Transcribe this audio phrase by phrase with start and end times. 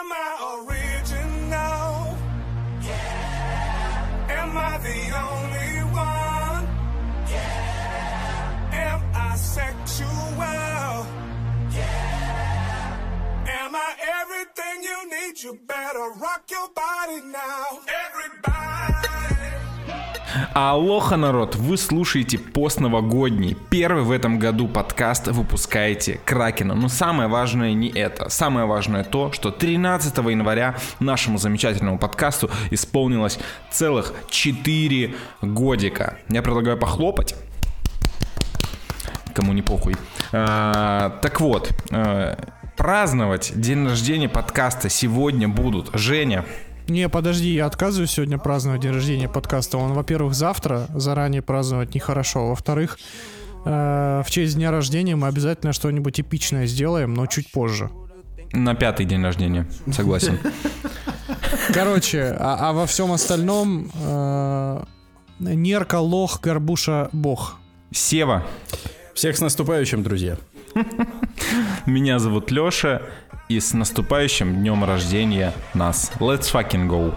[0.00, 0.16] Am I
[0.56, 2.16] original?
[2.80, 4.40] Yeah.
[4.40, 6.64] Am I the only one?
[7.28, 8.86] Yeah.
[8.88, 10.06] Am I sexual?
[11.76, 12.96] Yeah.
[13.60, 13.90] Am I
[14.20, 15.42] everything you need?
[15.42, 17.66] You better rock your body now.
[17.70, 18.19] Everybody.
[20.54, 21.56] Алоха, народ!
[21.56, 23.56] Вы слушаете пост новогодний.
[23.68, 26.74] Первый в этом году подкаст выпускаете Кракена.
[26.74, 28.28] Но самое важное не это.
[28.28, 33.38] Самое важное то, что 13 января нашему замечательному подкасту исполнилось
[33.70, 36.18] целых 4 годика.
[36.28, 37.34] Я предлагаю похлопать.
[39.34, 39.96] Кому не похуй.
[40.32, 42.38] А, так вот, а,
[42.76, 46.44] праздновать день рождения подкаста сегодня будут Женя.
[46.90, 49.78] Не, подожди, я отказываюсь сегодня праздновать день рождения подкаста.
[49.78, 52.48] Он, во-первых, завтра, заранее праздновать нехорошо.
[52.48, 52.98] Во-вторых,
[53.64, 57.90] э, в честь дня рождения мы обязательно что-нибудь эпичное сделаем, но чуть позже.
[58.52, 60.40] На пятый день рождения, согласен.
[61.72, 64.82] Короче, а, а во всем остальном э,
[65.38, 67.56] Нерка, лох, горбуша, бог.
[67.92, 68.44] Сева,
[69.14, 70.38] Всех с наступающим, друзья.
[71.86, 73.02] меня зовут Лёша,
[73.50, 76.12] и с наступающим днем рождения нас.
[76.20, 77.12] Let's fucking go.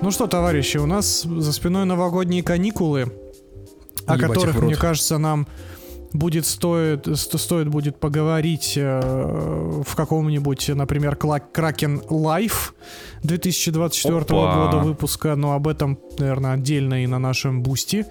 [0.00, 3.12] Ну что, товарищи, у нас за спиной новогодние каникулы,
[4.06, 5.48] о Ебать которых, мне кажется, нам
[6.14, 12.74] будет стоит, сто- стоит будет поговорить э, в каком-нибудь, например, Кракен Live
[13.24, 14.64] 2024 Опа.
[14.66, 18.06] года выпуска, но об этом, наверное, отдельно и на нашем Boosty.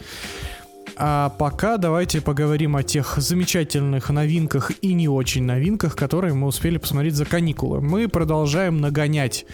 [0.95, 6.77] А пока давайте поговорим о тех замечательных новинках и не очень новинках, которые мы успели
[6.77, 7.81] посмотреть за каникулы.
[7.81, 9.45] Мы продолжаем нагонять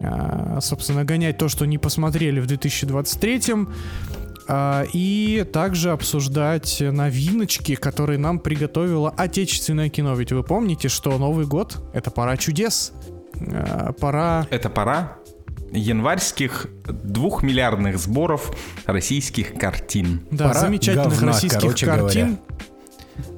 [0.00, 3.66] а, собственно, гонять то, что не посмотрели в 2023 а,
[4.48, 10.14] и также обсуждать новиночки, которые нам приготовило отечественное кино.
[10.14, 12.92] Ведь вы помните, что Новый год— это пора чудес.
[13.40, 14.46] А, Пора...
[14.50, 15.18] Это пора
[15.72, 18.56] январских двухмиллиардных сборов
[18.86, 20.22] российских картин.
[20.30, 22.38] Да, Пора замечательных говна, российских картин.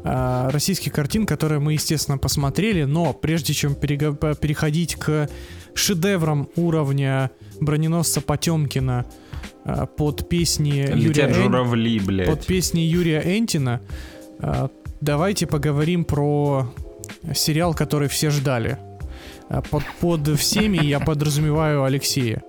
[0.04, 5.28] А, российских картин, которые мы, естественно, посмотрели, но прежде чем переходить к
[5.74, 7.30] шедеврам уровня
[7.60, 9.06] броненосца Потемкина а,
[9.96, 12.28] под песни Юрия Летят Эн- журавли, блядь.
[12.28, 13.80] под песни Юрия Энтина,
[14.38, 16.72] а, давайте поговорим про
[17.34, 18.78] сериал, который все ждали.
[19.48, 22.42] А, Под, под всеми я подразумеваю Алексея.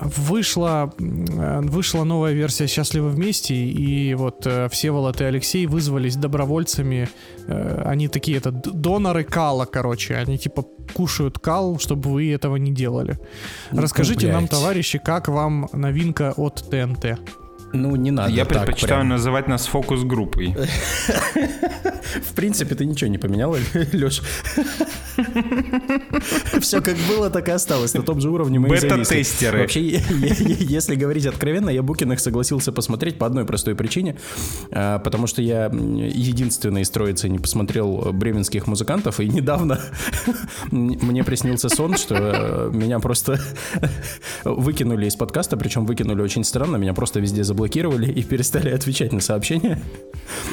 [0.00, 7.08] Вышла, э, вышла новая версия «Счастливы вместе», и вот э, Всеволод и Алексей вызвались добровольцами.
[7.48, 10.14] Э, Они такие, это доноры кала, короче.
[10.16, 10.64] Они типа
[10.94, 13.18] кушают кал, чтобы вы этого не делали.
[13.72, 14.50] Ну, Расскажите нам, блядь.
[14.50, 17.18] товарищи, как вам новинка от ТНТ?
[17.72, 19.08] Ну, не надо Я предпочитаю прям.
[19.08, 20.56] называть нас фокус-группой.
[22.22, 23.54] В принципе, ты ничего не поменял,
[23.92, 24.22] Леш.
[26.60, 27.94] Все как было, так и осталось.
[27.94, 28.68] На том же уровне мы.
[28.68, 29.60] Бета-тестеры.
[29.60, 34.16] Вообще, если говорить откровенно, я Букиных согласился посмотреть по одной простой причине.
[34.70, 39.20] а, Потому что я единственный из троицы не посмотрел бременских музыкантов.
[39.20, 39.78] И недавно
[40.70, 43.38] мне приснился сон, что э, меня просто
[44.44, 45.56] выкинули из подкаста.
[45.56, 46.76] Причем выкинули очень странно.
[46.76, 49.82] Меня просто везде заблокировали и перестали отвечать на сообщения.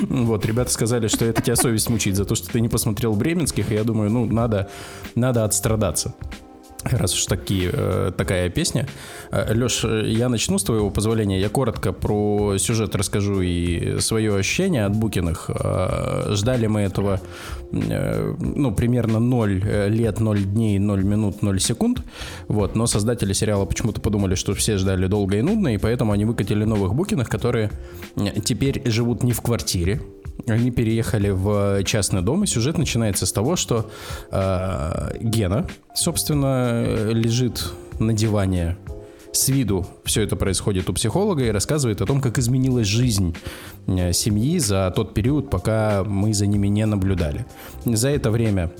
[0.10, 3.72] Вот, ребята сказали, что это тебя совесть мучить за то, что ты не посмотрел бременских,
[3.72, 4.70] и я думаю, ну, надо,
[5.14, 6.16] надо отстрадаться.
[6.92, 8.88] Раз уж такие, э, такая песня.
[9.32, 11.40] Леш, я начну с твоего позволения.
[11.40, 15.50] Я коротко про сюжет расскажу и свое ощущение от Букиных.
[15.50, 17.20] Э, Ждали мы этого,
[17.72, 22.04] э, ну, примерно 0 лет, 0 дней, 0 минут, 0 секунд.
[22.48, 26.26] Вот, но создатели сериала почему-то подумали, что все ждали долго и нудно, и поэтому они
[26.26, 27.72] выкатили новых Букиных, которые
[28.16, 30.02] э, теперь живут не в квартире,
[30.48, 33.90] они переехали в частный дом, и сюжет начинается с того, что
[34.32, 38.78] э, Гена, собственно, лежит на диване.
[39.32, 43.36] С виду все это происходит у психолога и рассказывает о том, как изменилась жизнь
[43.88, 47.46] э, семьи за тот период, пока мы за ними не наблюдали.
[47.84, 48.72] За это время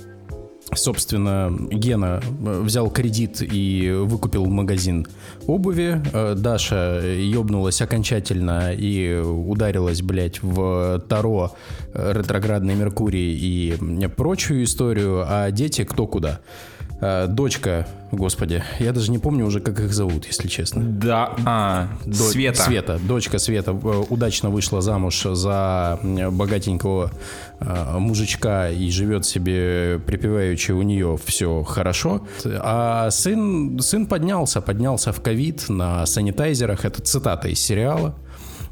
[0.74, 5.06] Собственно, Гена э, взял кредит и выкупил магазин
[5.46, 6.02] обуви.
[6.12, 11.52] Э, Даша ёбнулась окончательно и ударилась, блядь, в Таро,
[11.94, 15.24] э, ретроградный Меркурий и прочую историю.
[15.26, 16.40] А дети кто куда?
[17.00, 20.82] Э, дочка, господи, я даже не помню уже, как их зовут, если честно.
[20.82, 22.62] Да, а, До- Света.
[22.62, 27.10] Света, дочка Света э, удачно вышла замуж за богатенького
[27.60, 32.26] э, мужичка и живет себе припеваючи, у нее все хорошо.
[32.44, 36.84] А сын, сын поднялся, поднялся в ковид на санитайзерах.
[36.84, 38.14] Это цитата из сериала.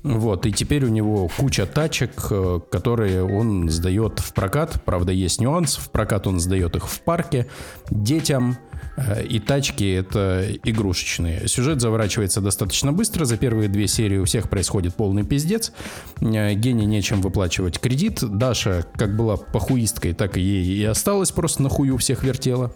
[0.05, 4.83] Вот, и теперь у него куча тачек, э, которые он сдает в прокат.
[4.85, 5.77] Правда, есть нюанс.
[5.77, 7.47] В прокат он сдает их в парке
[7.91, 8.59] детям.
[8.99, 11.49] э, И тачки это игрушечные.
[11.49, 13.25] Сюжет заворачивается достаточно быстро.
[13.25, 15.73] За первые две серии у всех происходит полный пиздец.
[16.21, 18.19] Э, Гене нечем выплачивать кредит.
[18.23, 22.75] Даша, как была похуисткой, так и ей и осталась просто на хую всех вертела.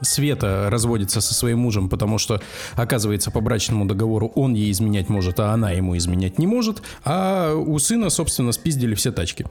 [0.00, 2.40] Света разводится со своим мужем, потому что,
[2.74, 6.82] оказывается, по брачному договору он ей изменять может, а она ему изменять не может.
[7.04, 9.46] А у сына, собственно, спиздили все тачки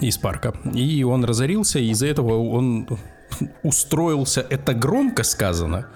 [0.00, 0.54] из парка.
[0.72, 2.88] И он разорился, и из-за этого он
[3.62, 5.86] устроился, это громко сказано,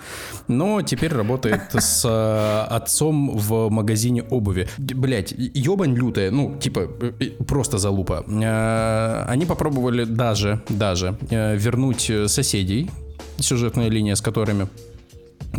[0.46, 4.68] но теперь работает с э, отцом в магазине обуви.
[4.78, 8.24] Блять, ебань лютая, ну, типа, э, просто залупа.
[8.28, 12.90] Э, Они попробовали даже, даже э, вернуть соседей,
[13.38, 14.68] сюжетная линия с которыми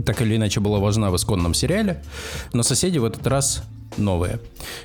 [0.05, 2.03] так или иначе была важна в исконном сериале,
[2.53, 3.63] но соседи в этот раз
[3.97, 4.39] новые.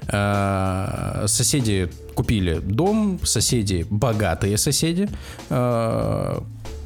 [0.09, 5.09] Э, Соседи купили дом, соседи богатые соседи.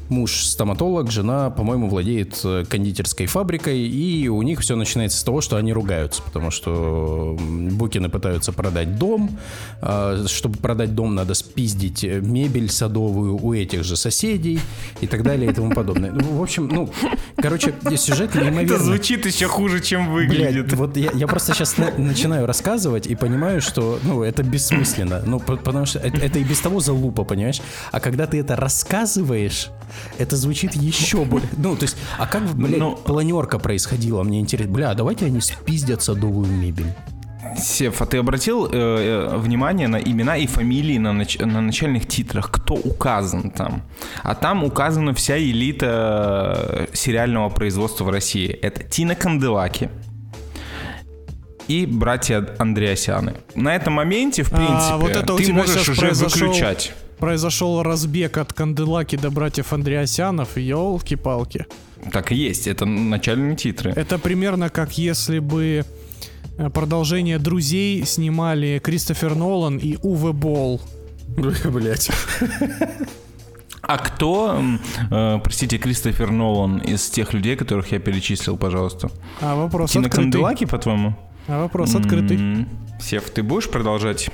[0.09, 5.39] Муж стоматолог, жена, по-моему, владеет э, кондитерской фабрикой, и у них все начинается с того,
[5.39, 9.37] что они ругаются, потому что Букины пытаются продать дом.
[9.81, 14.59] а, Чтобы продать дом, надо спиздить э, мебель садовую у этих же соседей
[14.99, 16.11] и так далее и тому подобное.
[16.11, 16.89] Ну, В общем, ну,
[17.37, 18.73] короче, сюжет неимоверно...
[18.75, 20.65] Это звучит еще хуже, чем выглядит.
[20.65, 25.21] Блядь, вот я, я просто сейчас начинаю рассказывать и понимаю, что, ну, это бессмысленно.
[25.25, 27.61] Ну, по- потому что это, это и без того залупа, понимаешь?
[27.91, 29.69] А когда ты это рассказываешь,
[30.17, 31.49] это звучит еще более...
[31.57, 34.23] Ну, то есть, а как, блядь, Ну- планерка происходила?
[34.23, 34.73] Мне интересно.
[34.73, 36.93] Бля, а давайте они спиздят садовую мебель.
[37.57, 42.07] Сев, а ты обратил э, э, внимание на имена и фамилии на, нач- на начальных
[42.07, 42.51] титрах?
[42.51, 43.81] Кто указан там?
[44.21, 48.47] А там указана вся элита э, сериального производства в России.
[48.47, 49.89] Это Тина Канделаки
[51.67, 53.35] и братья Андреасяны.
[53.55, 56.93] На этом моменте, в принципе, А, вот это ты можешь уже произошел, выключать.
[57.19, 61.65] Произошел разбег от Канделаки до братьев Андреасянов, елки-палки.
[62.11, 63.91] Так и есть, это начальные титры.
[63.95, 65.83] Это примерно как если бы
[66.57, 70.81] э, продолжение «Друзей» снимали Кристофер Нолан и Уве Болл.
[71.65, 72.09] Блять.
[73.81, 74.61] А кто,
[75.11, 79.09] э, простите, Кристофер Нолан из тех людей, которых я перечислил, пожалуйста?
[79.41, 80.31] А вопрос Тина открытый.
[80.31, 81.15] Канделаки, по-твоему?
[81.47, 82.67] А вопрос открытый.
[83.01, 84.29] Сев, ты будешь продолжать?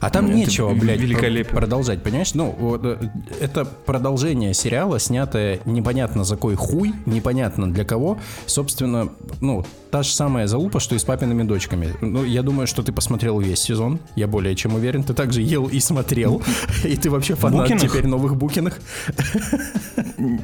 [0.00, 1.44] А там Это нечего, блядь, великолепие.
[1.44, 2.34] про- продолжать, понимаешь?
[2.34, 2.98] Ну, вот, э,
[3.40, 8.18] это продолжение сериала, снятое непонятно за кой хуй, непонятно для кого.
[8.46, 9.08] Собственно,
[9.40, 11.94] ну, та же самая залупа, что и с папиными дочками.
[12.00, 15.02] Ну, я думаю, что ты посмотрел весь сезон, я более чем уверен.
[15.04, 16.42] Ты также ел и смотрел,
[16.84, 17.82] и ты вообще фанат Букиных?
[17.82, 18.78] теперь новых Букиных.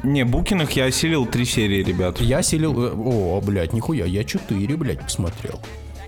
[0.03, 2.19] Не, Букиных я осилил три серии, ребят.
[2.21, 2.73] Я селил...
[2.83, 5.59] э, О, блядь, нихуя, я четыре, блядь, посмотрел.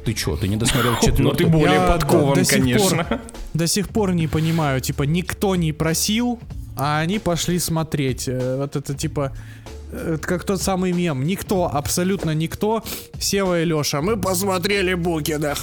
[0.07, 1.45] Ты чё, ты не досмотрел Ну ты четвертый?
[1.48, 3.04] более Я подкован, до сих конечно.
[3.04, 3.19] пор-
[3.54, 6.39] До сих пор не понимаю, типа, никто не просил,
[6.77, 8.27] а они пошли смотреть.
[8.30, 9.33] Э, Вот это типа
[9.92, 11.25] э, это как тот самый мем.
[11.25, 12.83] Никто, абсолютно никто.
[13.19, 15.57] Сева и Леша, мы посмотрели Букинах.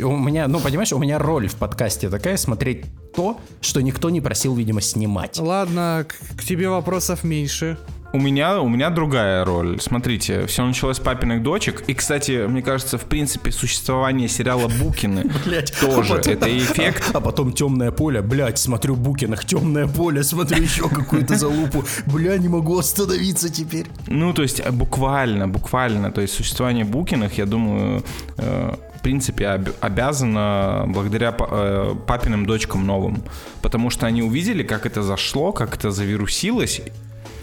[0.00, 2.84] У меня, ну, понимаешь, у меня роль в подкасте такая смотреть
[3.16, 5.38] то, что никто не просил, видимо, снимать.
[5.38, 7.76] Ладно, к, к тебе вопросов меньше.
[8.10, 9.78] У меня, у меня другая роль.
[9.82, 11.84] Смотрите, все началось с папиных дочек.
[11.88, 17.10] И, кстати, мне кажется, в принципе, существование сериала Букины Блять, тоже это эффект.
[17.12, 21.84] А потом темное поле, блять, смотрю Букинах, темное поле, смотрю еще какую-то залупу.
[22.06, 23.86] Бля, не могу остановиться теперь.
[24.06, 26.10] Ну, то есть, э, буквально, буквально.
[26.10, 28.02] То есть, существование Букиных, я думаю,
[28.38, 33.22] э, в принципе, об- обязано благодаря э, папиным дочкам новым.
[33.60, 36.80] Потому что они увидели, как это зашло, как это завирусилось.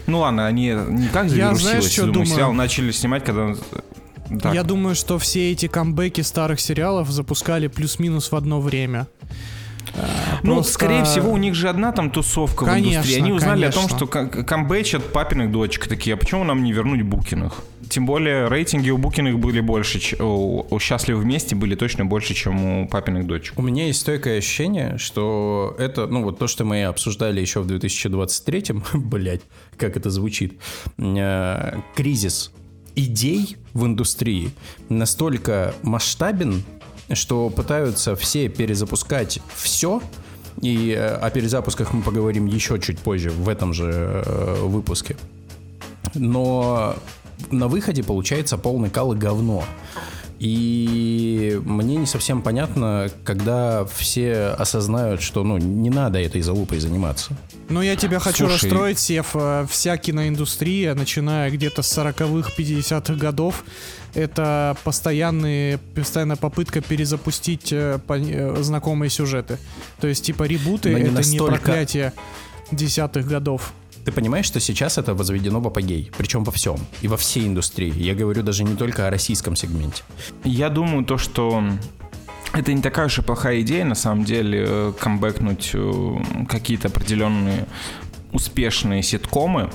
[0.06, 0.78] Ну ладно, они не Я,
[1.10, 2.26] знаешь, завирусилось, что я думаю, думаю?
[2.26, 3.54] сериал начали снимать, когда...
[4.42, 9.06] Так, Я думаю, что все эти камбэки старых сериалов запускали плюс-минус в одно время.
[10.42, 13.20] Ну, Просто- скорее всего, у них же одна там тусовка в Конечно, индустрии.
[13.22, 13.96] Они узнали о том, конечно.
[13.96, 15.86] что кам- камбэчат папиных дочек.
[15.88, 17.62] Такие, а почему нам не вернуть Букиных?
[17.88, 22.82] Тем более, рейтинги у Букиных были больше, у, у «Счастливы вместе» были точно больше, чем
[22.82, 23.58] у папиных дочек.
[23.58, 27.66] У меня есть стойкое ощущение, что это, ну вот то, что мы обсуждали еще в
[27.66, 29.42] 2023-м, блять,
[29.76, 30.58] как это звучит,
[30.98, 32.52] э, кризис
[32.96, 34.50] идей в индустрии
[34.88, 36.64] настолько масштабен,
[37.12, 40.02] что пытаются все перезапускать все,
[40.60, 45.16] И э, о перезапусках мы поговорим еще чуть позже, в этом же э, выпуске.
[46.14, 46.96] Но
[47.50, 49.64] на выходе получается полный кал и говно.
[50.38, 57.34] И мне не совсем понятно, когда все осознают, что ну, не надо этой залупой заниматься.
[57.70, 58.64] Ну, я тебя хочу Слушай.
[58.68, 59.30] расстроить, Сев.
[59.34, 63.64] Э, Вся киноиндустрия, начиная где-то с 40-х, 50-х годов,
[64.14, 69.58] это постоянные, постоянная попытка перезапустить э, э, знакомые сюжеты.
[70.00, 71.52] То есть, типа, ребуты не это не настолько.
[71.54, 72.12] проклятие
[72.70, 73.72] десятых годов.
[74.06, 77.92] Ты понимаешь, что сейчас это возведено в апогей, причем во всем, и во всей индустрии.
[77.92, 80.04] Я говорю даже не только о российском сегменте.
[80.44, 81.64] Я думаю, то, что
[82.52, 86.14] это не такая уж и плохая идея, на самом деле, э, камбэкнуть э,
[86.48, 87.66] какие-то определенные
[88.30, 89.70] успешные ситкомы.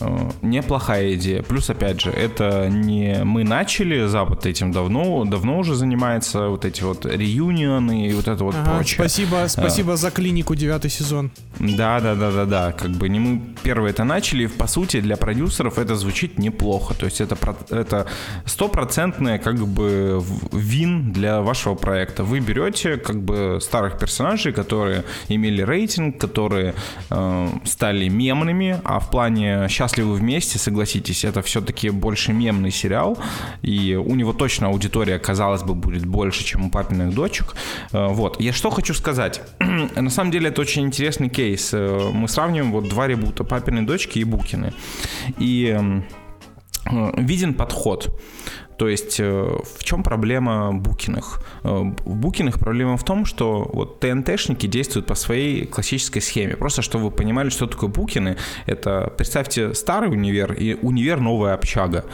[0.00, 1.42] Э, Неплохая идея.
[1.42, 6.82] Плюс, опять же, это не мы начали, Запад этим давно, давно уже занимается, вот эти
[6.82, 8.94] вот реюнионы и вот это вот Ага, прочее.
[8.94, 11.30] спасибо, спасибо за клинику девятый сезон.
[11.58, 12.72] Да, да, да, да, да.
[12.72, 14.44] Как бы не мы первые это начали.
[14.44, 16.94] и, По сути, для продюсеров это звучит неплохо.
[16.94, 17.36] То есть это
[17.70, 18.06] это
[18.46, 22.24] стопроцентное как бы вин для вашего проекта.
[22.24, 26.74] Вы берете как бы старых персонажей, которые имели рейтинг, которые
[27.10, 33.16] э, стали мемными, а в плане «Счастливы вместе», согласитесь, это все-таки больше мемный сериал,
[33.62, 37.54] и у него точно аудитория, казалось бы, будет больше, чем у папиных дочек.
[37.92, 38.38] Э, Вот.
[38.42, 39.40] Я что хочу сказать.
[39.96, 41.70] На самом деле это очень интересный кейс.
[41.72, 44.74] Э, Мы сравниваем вот два ребута «Папины дочки» и «Букины».
[45.38, 46.02] И э,
[47.16, 48.20] виден подход.
[48.80, 51.42] То есть э, в чем проблема Букиных?
[51.64, 56.56] Э, В Букиных проблема в том, что вот ТНТшники действуют по своей классической схеме.
[56.56, 62.06] Просто чтобы вы понимали, что такое Букины, это представьте старый универ и универ новая общага.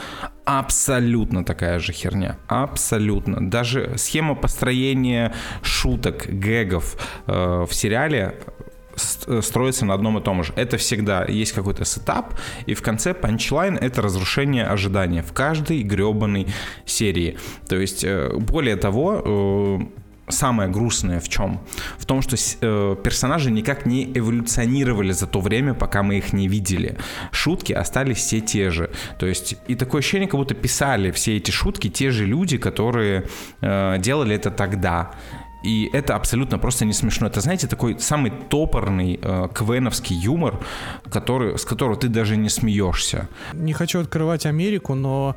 [0.45, 2.37] Абсолютно такая же херня.
[2.49, 3.49] Абсолютно.
[3.49, 5.33] Даже схема построения
[5.63, 6.97] шуток, гэгов
[7.29, 8.35] э, в сериале
[8.97, 10.53] строится на одном и том же.
[10.57, 16.47] Это всегда есть какой-то setup, и в конце punchline— это разрушение ожидания в каждой гребаной
[16.85, 17.37] серии.
[17.69, 21.61] То есть, э, более того, э, самое грустное в чем?
[21.99, 26.49] В том, что э, персонажи никак не эволюционировали за то время, пока мы их не
[26.49, 26.97] видели.
[27.31, 28.91] Шутки остались все те же.
[29.19, 33.27] То есть и такое ощущение, как будто писали все эти шутки те же люди, которые
[33.61, 35.13] э, делали это тогда.
[35.67, 37.27] И это абсолютно просто не смешно.
[37.27, 40.61] Это, знаете, такой самый топорный э, квеновский юмор,
[41.11, 43.29] который, с которого ты даже не смеешься.
[43.53, 45.35] Не хочу открывать Америку, но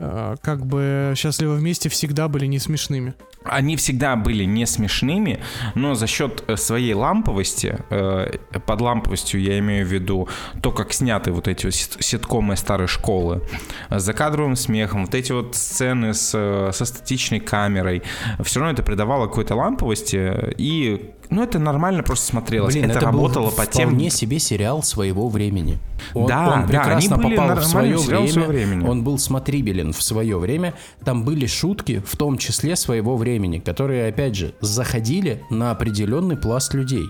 [0.00, 3.14] как бы счастливы вместе всегда были не смешными.
[3.44, 5.40] Они всегда были не смешными,
[5.74, 10.28] но за счет э, своей ламповости, э, под ламповостью я имею в виду
[10.62, 13.42] то, как сняты вот эти ситкомы старой школы,
[13.88, 18.02] э, с закадровым смехом, вот эти вот сцены с, э, со статичной камерой,
[18.42, 22.74] все равно это придавало какой-то ламповости, э, и, ну, это нормально просто смотрелось.
[22.74, 23.88] Блин, это, это, работало по тем...
[23.88, 25.78] вполне себе сериал своего времени.
[26.14, 28.46] Он, Да, он да, прекрасно они были попал в свое время.
[28.46, 28.88] времени.
[28.88, 30.74] Он был смотрибелен в свое время.
[31.04, 36.74] Там были шутки, в том числе своего времени, которые, опять же, заходили на определенный пласт
[36.74, 37.04] людей.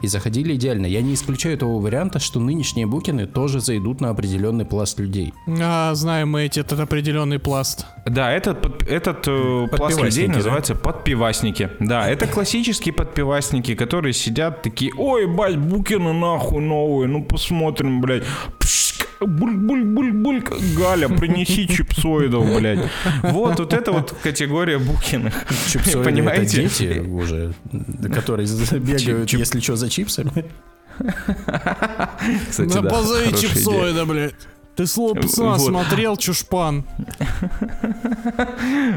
[0.00, 0.86] И заходили идеально.
[0.86, 5.32] Я не исключаю того варианта, что нынешние букины тоже зайдут на определенный пласт людей.
[5.46, 7.86] А, знаем мы эти, этот определенный пласт.
[8.06, 10.34] Да, этот, под- этот э, пласт людей да?
[10.34, 11.70] называется подпивасники.
[11.80, 18.24] Да, это классические подпивасники, которые сидят такие, ой, бать, Букины нахуй новые, ну посмотрим, блядь.
[19.20, 20.42] Буль-буль-буль-буль,
[20.76, 22.88] Галя, принеси чипсоидов, блядь.
[23.22, 25.34] Вот, вот это вот категория Букиных.
[25.70, 26.64] Чипсоиды Понимаете?
[26.64, 27.52] это дети уже,
[28.12, 30.44] которые бегают, Чип- если что, за чипсами.
[32.50, 34.34] Кстати, Да позови чипсоида, блядь.
[34.76, 35.60] Ты слово пацана Вот.
[35.60, 36.84] смотрел, чушпан.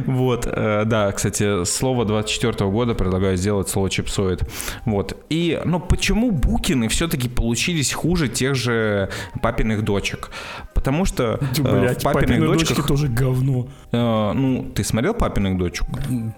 [0.05, 4.44] Вот, э, да, кстати, слово 24 года предлагаю сделать слово чипсоид.
[4.86, 5.17] Вот.
[5.29, 9.10] И, ну, почему Букины все-таки получились хуже тех же
[9.41, 10.29] папиных дочек?
[10.74, 12.88] Потому что э, в папиных дочках...
[12.88, 13.67] тоже говно.
[13.91, 15.88] э, ну, ты смотрел папиных дочек?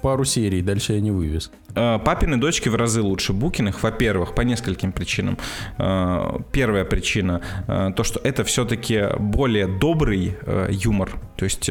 [0.01, 1.51] Пару серий, дальше я не вывез.
[1.77, 5.37] Э, Папины дочки в разы лучше Букиных, во-первых, по нескольким причинам.
[5.77, 10.35] Э, Первая причина, э, то, что это все-таки более добрый
[10.69, 11.11] юмор.
[11.37, 11.69] То есть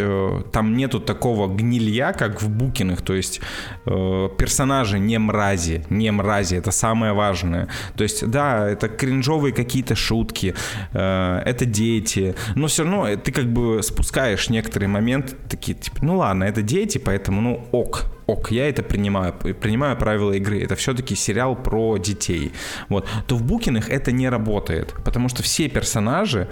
[0.52, 3.02] там нету такого гнилья, как в Букиных.
[3.02, 3.40] То есть
[3.84, 7.68] персонажи не мрази, не мрази, это самое важное.
[7.96, 10.54] То есть, да, это кринжовые какие-то шутки,
[10.92, 16.44] это дети, но все равно ты как бы спускаешь некоторые моменты, такие, типа, ну ладно,
[16.44, 18.15] это дети, поэтому, ну, ок.
[18.26, 22.52] Ок, я это принимаю, принимаю правила игры, это все-таки сериал про детей,
[22.88, 26.48] вот, то в Букиных это не работает, потому что все персонажи,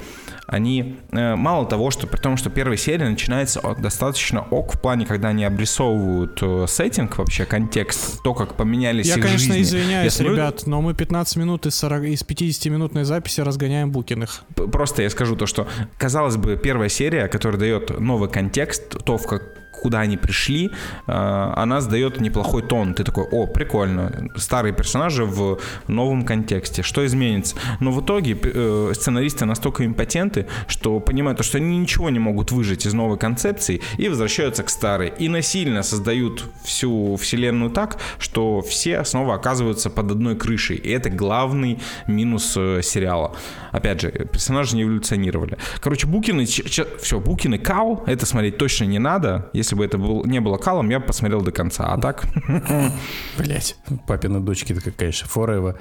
[0.47, 5.07] они э, мало того, что при том, что первая серия начинается достаточно ок в плане,
[5.07, 9.62] когда они обрисовывают э, сеттинг вообще, контекст, то, как поменялись Я, их конечно, жизни.
[9.62, 14.45] извиняюсь, Я смотрю, ребят, но мы 15 минут из, 40, из 50-минутной записи разгоняем Букиных.
[14.54, 15.66] Просто я скажу то, что,
[15.99, 20.71] казалось бы, первая серия, которая дает новый контекст, то, в как куда они пришли,
[21.07, 22.95] э, она сдает неплохой тон.
[22.95, 27.57] Ты такой, о, прикольно, старые персонажи в новом контексте, что изменится?
[27.81, 32.87] Но в итоге э, сценаристы настолько импотенты, что понимают, что они ничего не могут выжить
[32.87, 35.12] из новой концепции и возвращаются к старой.
[35.19, 40.76] И насильно создают всю вселенную так, что все снова оказываются под одной крышей.
[40.76, 43.35] И это главный минус э, сериала.
[43.73, 45.59] Опять же, персонажи не эволюционировали.
[45.81, 49.50] Короче, Букины, все, Букины Кал, это смотреть точно не надо.
[49.52, 51.87] Если бы это был, не было Калом, я бы посмотрел до конца.
[51.87, 52.26] А так,
[53.38, 53.76] Блять.
[54.06, 55.78] Папины дочки, такая, конечно, Форева.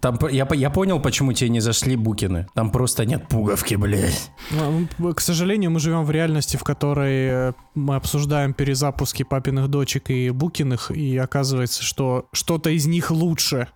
[0.00, 2.46] Там, я, я понял, почему тебе не зашли Букины.
[2.54, 4.30] Там просто нет пуговки, блядь.
[4.50, 10.08] Ну, К сожалению, мы живем в реальности, в которой э, мы обсуждаем перезапуски папиных дочек
[10.08, 13.68] и Букиных, и оказывается, что что-то из них лучше.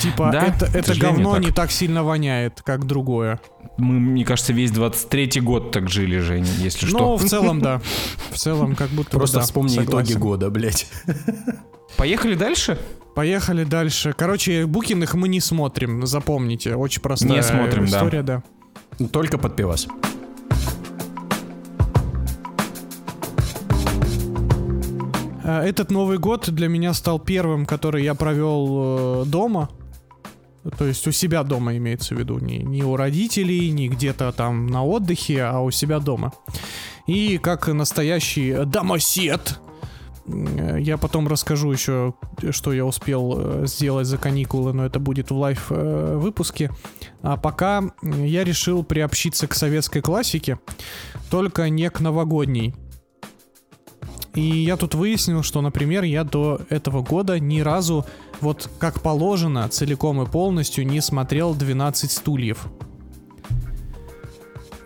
[0.00, 1.44] Типа, Да, это, это говно так.
[1.44, 3.40] не так сильно воняет, как другое.
[3.76, 7.16] мы, мне кажется, весь 23-й год так жили, Женя, если Ну, что.
[7.16, 7.80] в целом, да.
[8.30, 9.90] В целом, как будто бы Просто да, вспомни согласен.
[10.12, 10.86] итоги года, блядь.
[11.96, 12.78] Поехали дальше?
[13.14, 14.14] Поехали дальше.
[14.16, 16.74] Короче, Букиных мы не смотрим, запомните.
[16.76, 17.96] Очень простая Не смотрим, да.
[17.98, 18.42] история, да.
[19.12, 19.86] Только под пивас.
[25.58, 29.68] Этот Новый год для меня стал первым, который я провел э, дома.
[30.76, 32.38] То есть у себя дома имеется в виду.
[32.38, 36.32] Не, не у родителей, не где-то там на отдыхе, а у себя дома.
[37.06, 39.58] И как настоящий домосед,
[40.26, 42.14] э, я потом расскажу еще,
[42.50, 46.70] что я успел э, сделать за каникулы, но это будет в live э, выпуске.
[47.22, 50.58] А пока я решил приобщиться к советской классике,
[51.30, 52.74] только не к новогодней.
[54.34, 58.06] И я тут выяснил, что, например, я до этого года ни разу,
[58.40, 62.66] вот как положено, целиком и полностью не смотрел 12 стульев.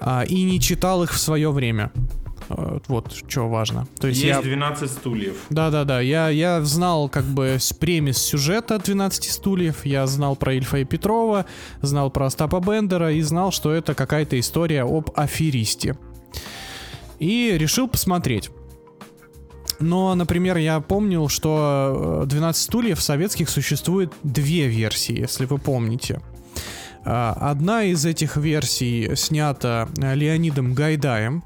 [0.01, 1.93] А, и не читал их в свое время.
[2.49, 3.87] Э, Вот что важно.
[4.01, 4.41] То есть я...
[4.41, 5.37] 12 стульев.
[5.51, 10.85] Да-да-да, я, я знал как бы премис сюжета 12 стульев, я знал про Ильфа и
[10.85, 11.47] Петрова,
[11.81, 15.97] знал про Остапа Бендера и знал, что это какая-то история об аферисте.
[17.19, 18.51] И решил посмотреть.
[19.85, 26.23] Но, например, я помнил, что э, 12 стульев советских существует две версии, если вы помните.
[27.05, 31.45] А, Одна из этих версий снята э, Леонидом Гайдаем,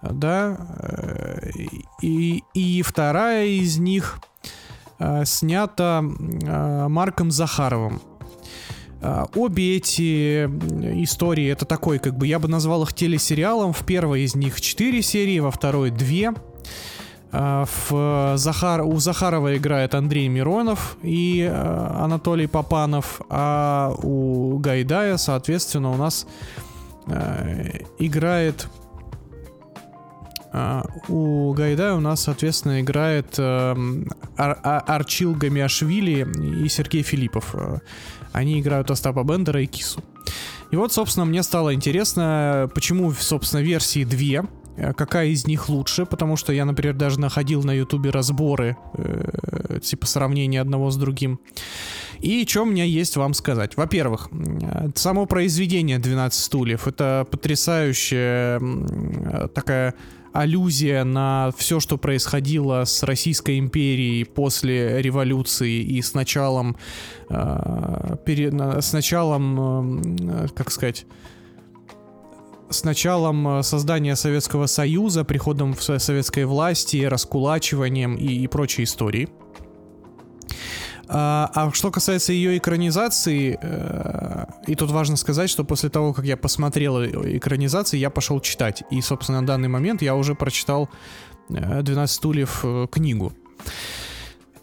[0.00, 1.50] да, э,
[2.02, 4.20] и, и вторая из них
[5.00, 8.00] э, снята э, Марком Захаровым.
[9.02, 10.44] А, Обе эти
[11.02, 13.72] истории это такой, как бы я бы назвал их телесериалом.
[13.72, 16.34] В первой из них 4 серии, во второй 2.
[17.30, 18.82] А, В Захар...
[18.82, 26.26] У Захарова играет Андрей Миронов и э, Анатолий Попанов, а у Гайдая, соответственно, у нас
[27.06, 28.68] э, играет
[30.50, 33.76] а, у Гайдая у нас, соответственно, играет Ар-
[34.36, 36.26] А- Арчил Гамиашвили
[36.64, 37.54] и Сергей Филиппов.
[38.32, 40.02] Они играют Остапа Бендера и Кису.
[40.70, 44.44] И вот, собственно, мне стало интересно, почему, собственно, версии две,
[44.96, 50.06] какая из них лучше, потому что я, например, даже находил на ютубе разборы, э, типа
[50.06, 51.40] сравнения одного с другим.
[52.20, 53.76] И что у меня есть вам сказать?
[53.76, 59.94] Во-первых, м, само произведение «12 стульев»— это потрясающая э, такая
[60.32, 66.76] аллюзия на все, что происходило с Российской империей после революции и с началом,
[67.30, 70.00] э, пере- с началом,
[70.44, 71.06] э, как сказать,
[72.70, 78.84] с началом э, создания Советского Союза, приходом в со- советской власти, раскулачиванием и, и прочей
[78.84, 79.28] истории.
[81.10, 86.24] А, а что касается ее экранизации, э, и тут важно сказать, что после того, как
[86.26, 88.82] я посмотрел э- экранизации, я пошел читать.
[88.90, 90.90] И, собственно, на данный момент я уже прочитал
[91.48, 93.32] э, «12 стульев» книгу.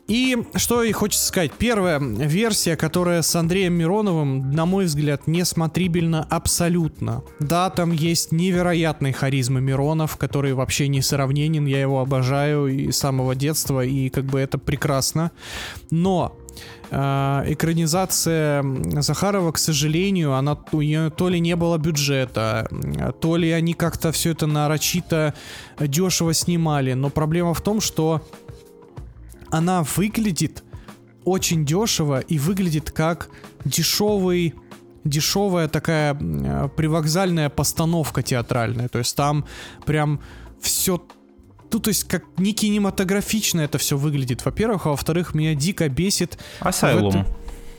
[0.08, 1.52] И что и хочется сказать.
[1.58, 7.24] Первая версия, которая с Андреем Мироновым, на мой взгляд, несмотрибельна абсолютно.
[7.40, 12.98] Да, там есть невероятный харизма Миронов, который вообще не сравненен, я его обожаю и с
[12.98, 15.32] самого детства, и как бы это прекрасно.
[15.90, 16.38] Но
[16.92, 18.64] э, экранизация
[19.02, 22.70] Захарова, к сожалению, она у нее то ли не было бюджета,
[23.22, 25.34] то ли они как-то все это нарочито
[25.80, 26.94] дешево снимали.
[26.94, 28.22] Но проблема в том, что
[29.52, 30.64] она выглядит
[31.24, 33.30] очень дешево и выглядит как
[33.64, 34.56] дешевый
[35.04, 38.88] дешевая такая э, привокзальная постановка театральная.
[38.90, 39.46] То есть там
[39.86, 40.20] прям
[40.60, 41.02] все
[41.72, 46.38] ну, то есть, как не кинематографично это все выглядит, во-первых, а во-вторых, меня дико бесит...
[46.62, 47.14] Асайлум.
[47.14, 47.26] Э,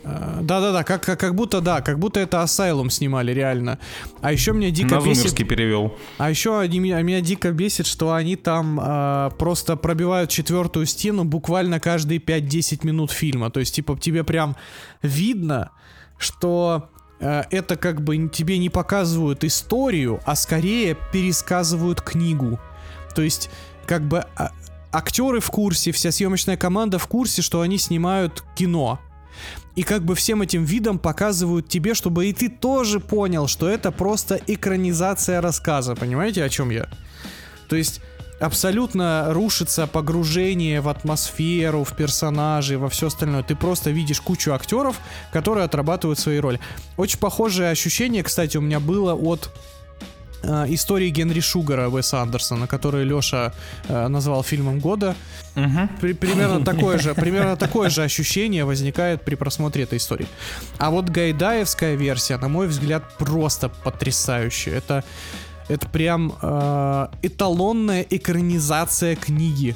[0.07, 3.79] Да-да-да, как, как, как будто, да, как будто это Асайлум снимали, реально.
[4.21, 5.37] А еще меня дико На бесит...
[5.37, 5.97] перевел.
[6.19, 11.25] А еще они, меня, меня дико бесит, что они там э, просто пробивают четвертую стену
[11.25, 13.51] буквально каждые 5-10 минут фильма.
[13.51, 14.57] То есть, типа, тебе прям
[15.03, 15.73] видно,
[16.19, 16.89] что
[17.19, 22.61] э, это как бы тебе не показывают историю, а скорее пересказывают книгу.
[23.17, 23.51] То есть,
[23.87, 24.53] как бы а,
[24.93, 29.01] актеры в курсе, вся съемочная команда в курсе, что они снимают кино.
[29.75, 33.93] И как бы всем этим видом показывают тебе, чтобы и ты тоже понял, что это
[33.93, 35.95] просто экранизация рассказа.
[35.95, 36.89] Понимаете, о чем я?
[37.69, 38.01] То есть
[38.41, 43.43] абсолютно рушится погружение в атмосферу, в персонажей, во все остальное.
[43.43, 44.99] Ты просто видишь кучу актеров,
[45.33, 46.61] которые отрабатывают свои роли.
[46.97, 49.51] Очень похожее ощущение, кстати, у меня было от
[50.45, 53.53] истории Генри Шугара Уэса Андерсона, который Леша
[53.89, 55.15] э, назвал фильмом года.
[56.01, 60.27] При- примерно такое же, примерно такое же ощущение возникает при просмотре этой истории.
[60.79, 64.75] А вот гайдаевская версия, на мой взгляд, просто потрясающая.
[64.75, 65.03] Это,
[65.69, 69.75] это прям э, эталонная экранизация книги.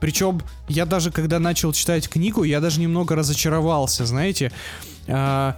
[0.00, 4.52] Причем я даже когда начал читать книгу, я даже немного разочаровался, знаете.
[5.08, 5.56] А,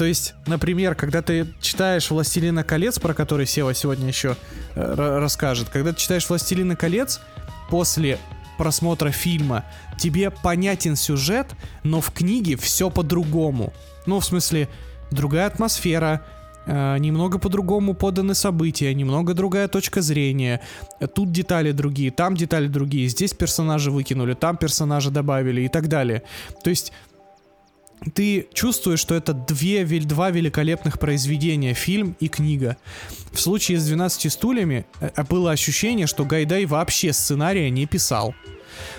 [0.00, 4.34] то есть, например, когда ты читаешь «Властелина колец», про который Сева сегодня еще
[4.74, 7.20] э, ра- расскажет, когда ты читаешь «Властелина колец»,
[7.68, 8.18] после
[8.56, 9.66] просмотра фильма
[9.98, 11.48] тебе понятен сюжет,
[11.82, 13.74] но в книге все по-другому.
[14.06, 14.70] Ну, в смысле,
[15.10, 16.24] другая атмосфера,
[16.64, 20.62] э, немного по-другому поданы события, немного другая точка зрения.
[21.14, 26.22] Тут детали другие, там детали другие, здесь персонажи выкинули, там персонажи добавили и так далее.
[26.64, 26.90] То есть
[28.14, 32.76] ты чувствуешь, что это две, два великолепных произведения, фильм и книга.
[33.32, 38.34] В случае с 12 стульями э, было ощущение, что Гайдай вообще сценария не писал.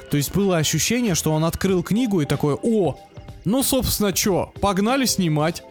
[0.10, 3.00] То есть было ощущение, что он открыл книгу и такой, о,
[3.46, 5.64] ну собственно чё, погнали снимать.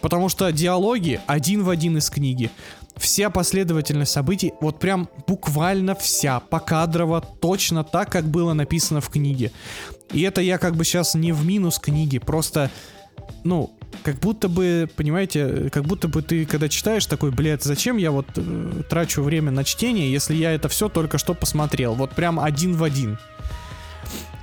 [0.00, 2.50] Потому что диалоги один в один из книги.
[2.96, 9.50] Вся последовательность событий, вот прям буквально вся, покадрово, точно так, как было написано в книге.
[10.12, 12.70] И это я как бы сейчас не в минус книги, просто,
[13.42, 18.10] ну, как будто бы, понимаете, как будто бы ты, когда читаешь, такой, блядь, зачем я
[18.10, 22.38] вот э, трачу время на чтение, если я это все только что посмотрел, вот прям
[22.38, 23.18] один в один.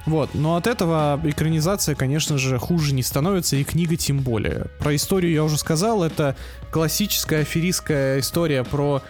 [0.05, 4.65] Вот, но от этого экранизация, конечно же, хуже не становится, и книга тем более.
[4.79, 6.35] Про историю я уже сказал, это
[6.71, 9.03] классическая аферистская история про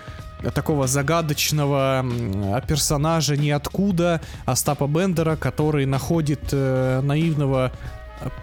[0.54, 7.72] такого загадочного м, персонажа ниоткуда, Остапа Бендера, который находит э, наивного,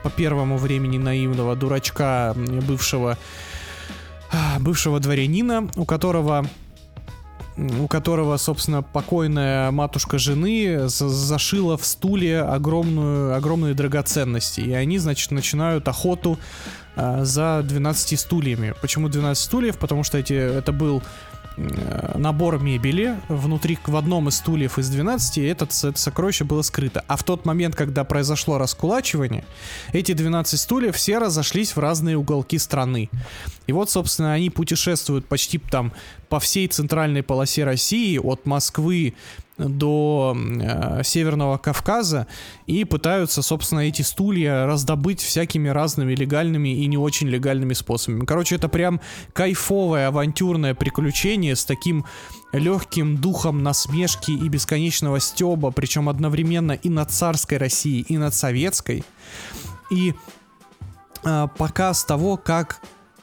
[0.02, 3.18] по первому времени наивного дурачка, бывшего,
[4.32, 6.46] а, бывшего дворянина, у которого
[7.58, 14.60] у которого, собственно, покойная матушка жены за- зашила в стуле огромную, огромные драгоценности.
[14.60, 16.38] И они, значит, начинают охоту
[16.96, 18.74] а, за 12 стульями.
[18.80, 19.78] Почему 12 стульев?
[19.78, 21.02] Потому что эти, это был
[22.14, 23.18] набор мебели.
[23.28, 27.04] Внутри в одном из стульев из 12 этот, это сокровище было скрыто.
[27.08, 29.44] А в тот момент, когда произошло раскулачивание,
[29.92, 33.10] эти 12 стульев все разошлись в разные уголки страны.
[33.66, 35.92] И вот, собственно, они путешествуют почти там
[36.28, 39.14] по всей центральной полосе России, от Москвы
[39.58, 42.26] до э, Северного Кавказа,
[42.66, 48.24] и пытаются, собственно, эти стулья раздобыть всякими разными легальными и не очень легальными способами.
[48.24, 49.00] Короче, это прям
[49.32, 52.04] кайфовое авантюрное приключение с таким
[52.52, 59.04] легким духом насмешки и бесконечного стеба, причем одновременно и над царской Россией, и над советской.
[59.90, 60.14] И
[61.24, 62.80] э, показ того, как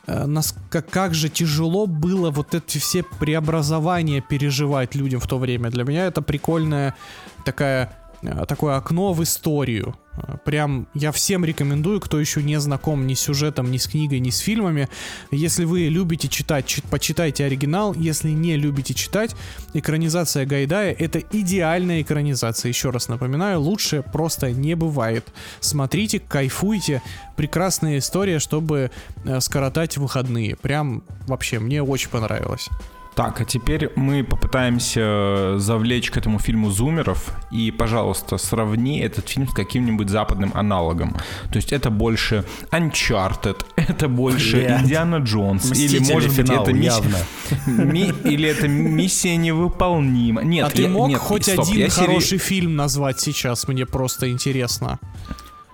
[0.08, 5.70] нас, как, как же тяжело было вот эти все преобразования переживать людям в то время.
[5.70, 6.96] Для меня это прикольная
[7.44, 7.92] такая,
[8.22, 9.96] э, такое окно в историю.
[10.44, 14.30] Прям я всем рекомендую, кто еще не знаком ни с сюжетом, ни с книгой, ни
[14.30, 14.90] с фильмами.
[15.32, 17.94] Если вы любите читать, чит- почитайте оригинал.
[17.94, 19.36] Если не любите читать,
[19.74, 22.70] экранизация Гайдая это идеальная экранизация.
[22.70, 25.26] Еще раз напоминаю, лучше просто не бывает.
[25.60, 27.02] Смотрите, кайфуйте.
[27.36, 28.92] Прекрасная история, чтобы
[29.26, 30.56] э, скоротать выходные.
[30.56, 32.70] Прям вообще мне очень понравилось.
[33.16, 37.32] Так, а теперь мы попытаемся завлечь к этому фильму зумеров.
[37.50, 41.16] И, пожалуйста, сравни этот фильм с каким-нибудь западным аналогом.
[41.50, 44.82] То есть это больше Uncharted, это больше Блядь.
[44.82, 45.64] Индиана Джонс.
[45.72, 46.88] Мстители или, может быть, финал, это миссия...
[46.96, 47.18] явно.
[47.68, 50.44] Ми- Или это миссия невыполнима.
[50.44, 53.66] Нет, а ты я- мог нет, хоть стоп, один хороший фильм назвать сейчас?
[53.70, 55.00] Мне просто интересно.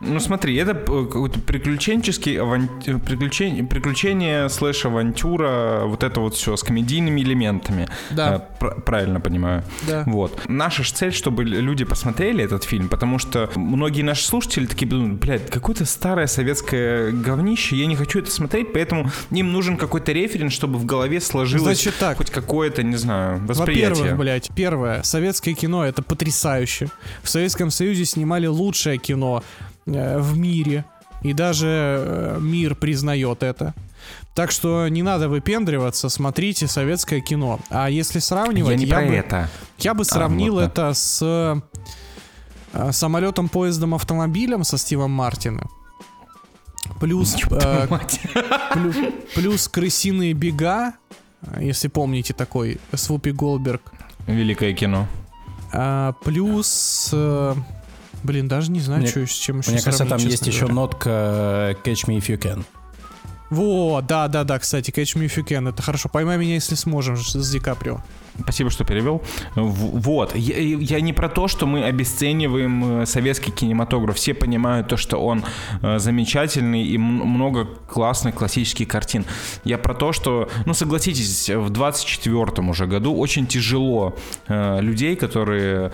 [0.02, 6.34] Ну смотри, это э, какой-то приключенческий аван- э, приключен- приключение слэш авантюра, вот это вот
[6.36, 7.88] все с комедийными элементами.
[8.10, 8.36] Да.
[8.36, 9.64] Э, пр- правильно понимаю.
[9.88, 10.04] Да.
[10.08, 10.42] Вот.
[10.48, 15.20] Наша ж цель, чтобы люди посмотрели этот фильм, потому что многие наши слушатели такие думают,
[15.20, 20.54] блядь, какое-то старое советское говнище, я не хочу это смотреть, поэтому им нужен какой-то референс,
[20.54, 22.18] чтобы в голове сложилось Значит так.
[22.18, 23.90] хоть какое-то, не знаю, восприятие.
[23.90, 26.90] Во-первых, блядь, первое, советское кино это потрясающе.
[27.22, 29.44] В Советском Союзе снимали лучшее кино
[29.86, 30.86] в мире.
[31.22, 33.74] И даже э, мир признает это.
[34.34, 37.60] Так что не надо выпендриваться, смотрите советское кино.
[37.70, 39.50] А если сравнивать, я не про бы, это.
[39.78, 40.66] я бы сравнил вот да.
[40.66, 41.62] это с
[42.74, 45.70] э, самолетом, поездом, автомобилем со Стивом Мартином.
[47.00, 47.88] Плюс, э,
[48.74, 48.96] плюс,
[49.36, 50.94] плюс крысиные бега,
[51.42, 53.82] э, если помните такой, с Вупи Голдберг.
[54.26, 55.08] Великое кино.
[55.72, 57.10] А, плюс...
[57.14, 57.56] э,
[58.24, 60.60] блин, даже не знаю, Мне- что, с чем еще Мне кажется, там есть честно еще
[60.62, 60.76] говоря.
[60.76, 62.64] нотка э, Catch Me If You Can.
[63.50, 66.08] Во, да, да, да, кстати, Catch Me If You Can, это хорошо.
[66.10, 68.02] Поймай меня, если сможем, с Ди Каприо.
[68.44, 69.22] Спасибо, что перевел.
[69.56, 70.36] Вот.
[70.36, 74.16] Я, я не про то, что мы обесцениваем э, советский кинематограф.
[74.16, 75.44] Все понимают то, что он
[75.82, 79.26] э, замечательный и много классных классических картин.
[79.64, 84.16] Я про то, что, ну согласитесь, в 24-м уже году очень тяжело
[84.48, 85.92] э, людей, которые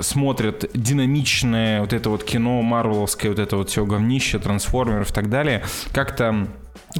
[0.00, 5.28] смотрят динамичное вот это вот кино, марвеловское, вот это вот все говнище, трансформеров и так
[5.28, 6.48] далее, как-то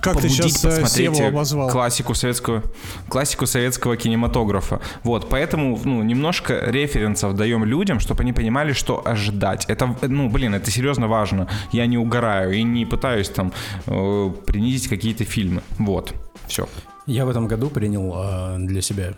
[0.01, 1.71] Как ты побудить сейчас э, посмотреть, Севу обозвал?
[1.71, 2.63] классику советского,
[3.09, 4.81] классику советского кинематографа.
[5.03, 9.67] Вот, поэтому, ну, немножко референсов даем людям, чтобы они понимали, что ожидать.
[9.69, 11.49] Это, ну, блин, это серьезно важно.
[11.73, 13.53] Я не угораю и не пытаюсь там
[13.87, 15.63] э, принизить какие-то фильмы.
[15.79, 16.15] Вот,
[16.47, 16.69] все.
[17.07, 19.13] Я в этом году принял э, для себя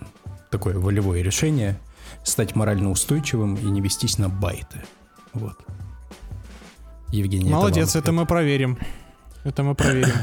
[0.51, 1.79] такое волевое решение
[2.23, 4.83] стать морально устойчивым и не вестись на байты.
[5.33, 5.59] Вот.
[7.11, 8.03] Евгений, это Молодец, вам.
[8.03, 8.79] это мы проверим.
[9.45, 10.15] Это мы проверим.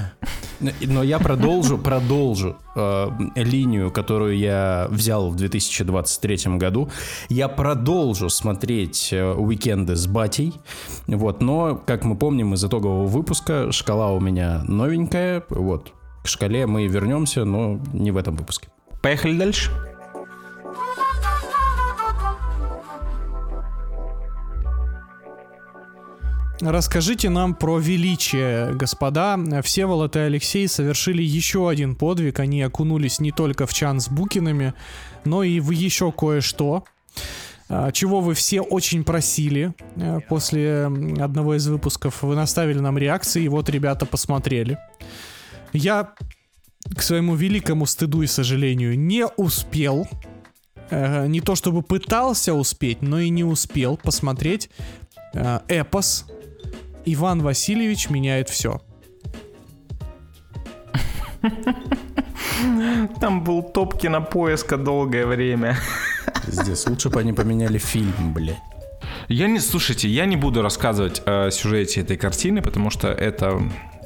[0.81, 6.89] Но- я продолжу, продолжу э, линию, которую я взял в 2023 году.
[7.29, 10.53] Я продолжу смотреть э, уикенды с батей.
[11.07, 15.43] Вот, но, как мы помним из итогового выпуска, шкала у меня новенькая.
[15.49, 18.69] Вот, к шкале мы вернемся, но не в этом выпуске.
[19.01, 19.71] Поехали дальше.
[26.61, 29.39] Расскажите нам про величие, господа.
[29.63, 32.39] Всеволод и Алексей совершили еще один подвиг.
[32.39, 34.75] Они окунулись не только в чан с Букинами,
[35.25, 36.83] но и в еще кое-что.
[37.67, 40.83] а, Чего вы все очень просили э, после
[41.19, 42.21] одного из выпусков.
[42.21, 44.77] Вы наставили нам реакции, и вот ребята посмотрели.
[45.73, 46.13] Я,
[46.95, 50.07] к своему великому стыду и сожалению, не успел.
[50.91, 54.69] э, Не то чтобы пытался успеть, но и не успел посмотреть
[55.33, 56.27] э, эпос
[57.05, 58.81] Иван Васильевич меняет все.
[63.19, 65.77] Там был топ кинопоиска долгое время.
[66.47, 68.57] Здесь лучше бы они поменяли фильм, блядь.
[69.27, 73.61] Я не, слушайте, я не буду рассказывать о сюжете этой картины, потому что это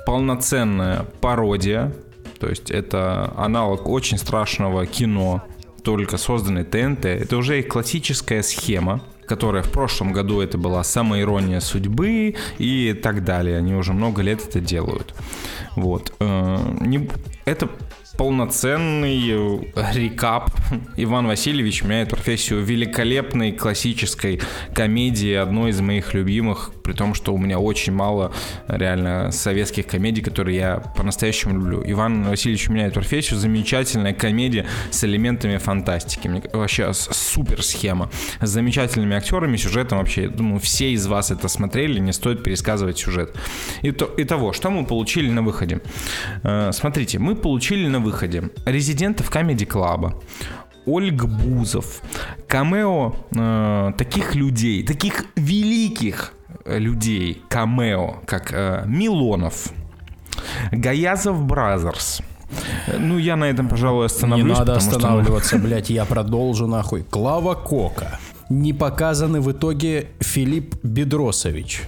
[0.06, 1.94] полноценная пародия,
[2.40, 5.44] то есть это аналог очень страшного кино,
[5.84, 7.06] только созданной ТНТ.
[7.06, 13.24] Это уже их классическая схема, которая в прошлом году это была самоирония судьбы и так
[13.24, 13.58] далее.
[13.58, 15.14] Они уже много лет это делают.
[15.76, 16.14] Вот.
[16.20, 17.10] Э, не-
[17.46, 17.70] Это
[18.18, 19.60] полноценный э,
[19.94, 20.52] рекап.
[20.98, 24.42] Иван Васильевич меняет профессию великолепной классической
[24.74, 28.32] комедии, одной из моих любимых, при том, что у меня очень мало
[28.68, 31.84] реально советских комедий, которые я по-настоящему люблю.
[31.86, 36.28] Иван Васильевич меняет профессию, замечательная комедия с элементами фантастики.
[36.28, 38.10] Мне вообще супер схема.
[38.42, 40.24] С замечательными актерами, сюжетом вообще.
[40.24, 43.36] Я думаю, все из вас это смотрели, не стоит пересказывать сюжет.
[43.82, 45.82] Ито- Итого, что мы получили на выходе?
[46.44, 50.14] Э, Смотрите, мы получили на выходе резидентов Comedy Club,
[50.86, 52.02] Ольг Бузов,
[52.48, 56.34] камео э, таких людей, таких великих
[56.66, 59.72] людей, камео, как э, Милонов,
[60.72, 62.22] Gayazovs Brothers.
[63.00, 64.58] Ну, я на этом, пожалуй, Не остановлюсь.
[64.58, 67.04] надо потому что, останавливаться, блядь, я продолжу нахуй.
[67.04, 68.20] Клава Кока.
[68.50, 71.82] Не показаны в итоге Филипп Бедросович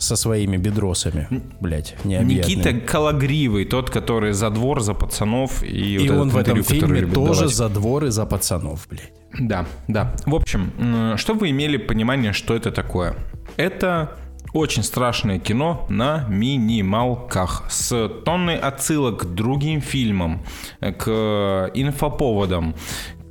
[0.00, 1.28] со своими бедросами,
[1.60, 1.94] блядь.
[2.04, 5.62] Никита Калагривый, тот, который за двор, за пацанов.
[5.62, 7.54] И, И вот он в этом фильме тоже давать.
[7.54, 9.12] за двор и за пацанов, блядь.
[9.38, 10.16] Да, да.
[10.26, 10.72] В общем,
[11.16, 13.14] чтобы вы имели понимание, что это такое.
[13.56, 14.16] Это
[14.52, 20.42] очень страшное кино на минималках с тонной отсылок к другим фильмам,
[20.80, 22.74] э, к инфоповодам,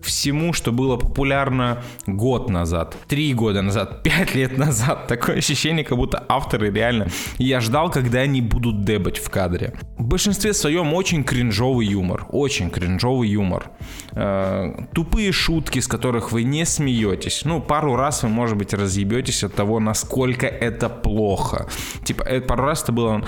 [0.01, 5.07] всему, что было популярно год назад, три года назад, пять лет назад.
[5.07, 7.07] Такое ощущение, как будто авторы реально...
[7.37, 9.73] Я ждал, когда они будут дебать в кадре.
[9.97, 12.25] В большинстве своем очень кринжовый юмор.
[12.29, 13.71] Очень кринжовый юмор.
[14.13, 17.41] Э, тупые шутки, с которых вы не смеетесь.
[17.45, 21.67] Ну, пару раз вы, может быть, разъебетесь от того, насколько это плохо.
[22.03, 23.25] Типа, э, пару раз это было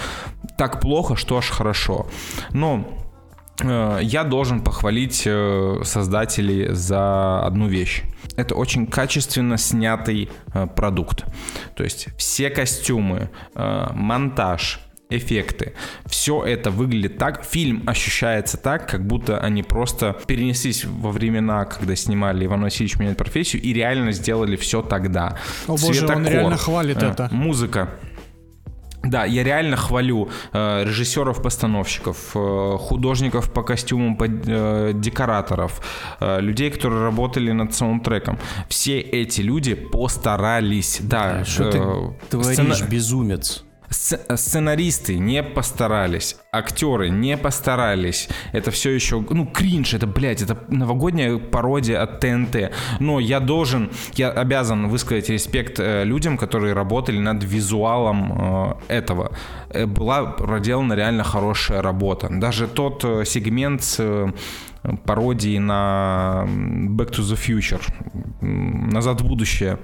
[0.57, 2.07] так плохо, что аж хорошо.
[2.51, 3.00] Но
[3.63, 8.03] я должен похвалить э, создателей за одну вещь.
[8.37, 11.25] Это очень качественно снятый э, продукт.
[11.75, 14.79] То есть все костюмы, э, монтаж,
[15.11, 15.73] эффекты.
[16.05, 21.95] Все это выглядит так, фильм ощущается так, как будто они просто перенеслись во времена, когда
[21.95, 25.37] снимали Иван Васильевич меняет профессию и реально сделали все тогда.
[25.67, 27.29] О боже, он Цветокор, реально хвалит э, это.
[27.31, 27.89] Музыка.
[29.03, 35.81] Да, я реально хвалю э, режиссеров-постановщиков, э, художников по костюмам, по, э, декораторов,
[36.19, 38.37] э, людей, которые работали над саундтреком.
[38.69, 40.99] Все эти люди постарались.
[41.01, 43.63] Да, Что ты э, творишь, сцена- безумец?
[43.91, 48.29] Сц- Сценаристы не постарались, актеры не постарались.
[48.53, 52.71] Это все еще, ну, кринж, это, блядь, это новогодняя пародия от ТНТ.
[52.99, 59.31] Но я должен, я обязан высказать респект э, людям, которые работали над визуалом э, этого.
[59.69, 62.29] Э, была проделана реально хорошая работа.
[62.29, 64.33] Даже тот сегмент с
[65.05, 67.81] пародии на Back to the Future,
[68.41, 69.77] Назад в будущее,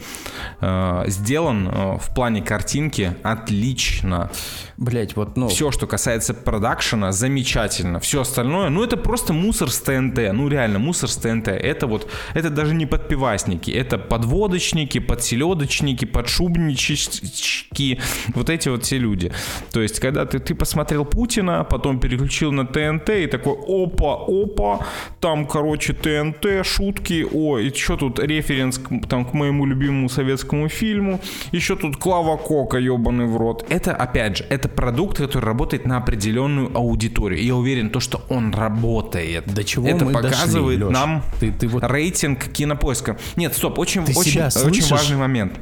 [0.62, 4.32] э, сделан э, в плане картинки отлично.
[4.78, 5.48] Блять, вот, ну...
[5.48, 8.00] Все, что касается продакшена, замечательно.
[8.00, 10.34] Все остальное, ну это просто мусор с ТНТ.
[10.34, 11.48] Ну реально, мусор с ТНТ.
[11.48, 18.00] Это вот, это даже не подпивасники, это подводочники, подселедочники, подшубнички,
[18.36, 19.32] вот эти вот все люди.
[19.72, 24.86] То есть, когда ты, ты посмотрел Путина, потом переключил на ТНТ и такой, опа, опа,
[25.20, 31.20] там, короче, ТНТ, шутки, о, и что тут референс там, к моему любимому советскому фильму,
[31.52, 33.66] еще тут Клава Кока, ебаный в рот.
[33.70, 37.40] Это, опять же, это продукт, который работает на определенную аудиторию.
[37.40, 39.52] И я уверен, то, что он работает.
[39.54, 40.94] До чего это мы показывает дошли, Лёш?
[40.94, 43.18] нам Ты- ты вот- рейтинг кинопоиска.
[43.36, 45.54] Нет, стоп, очень, Ты очень, очень важный момент.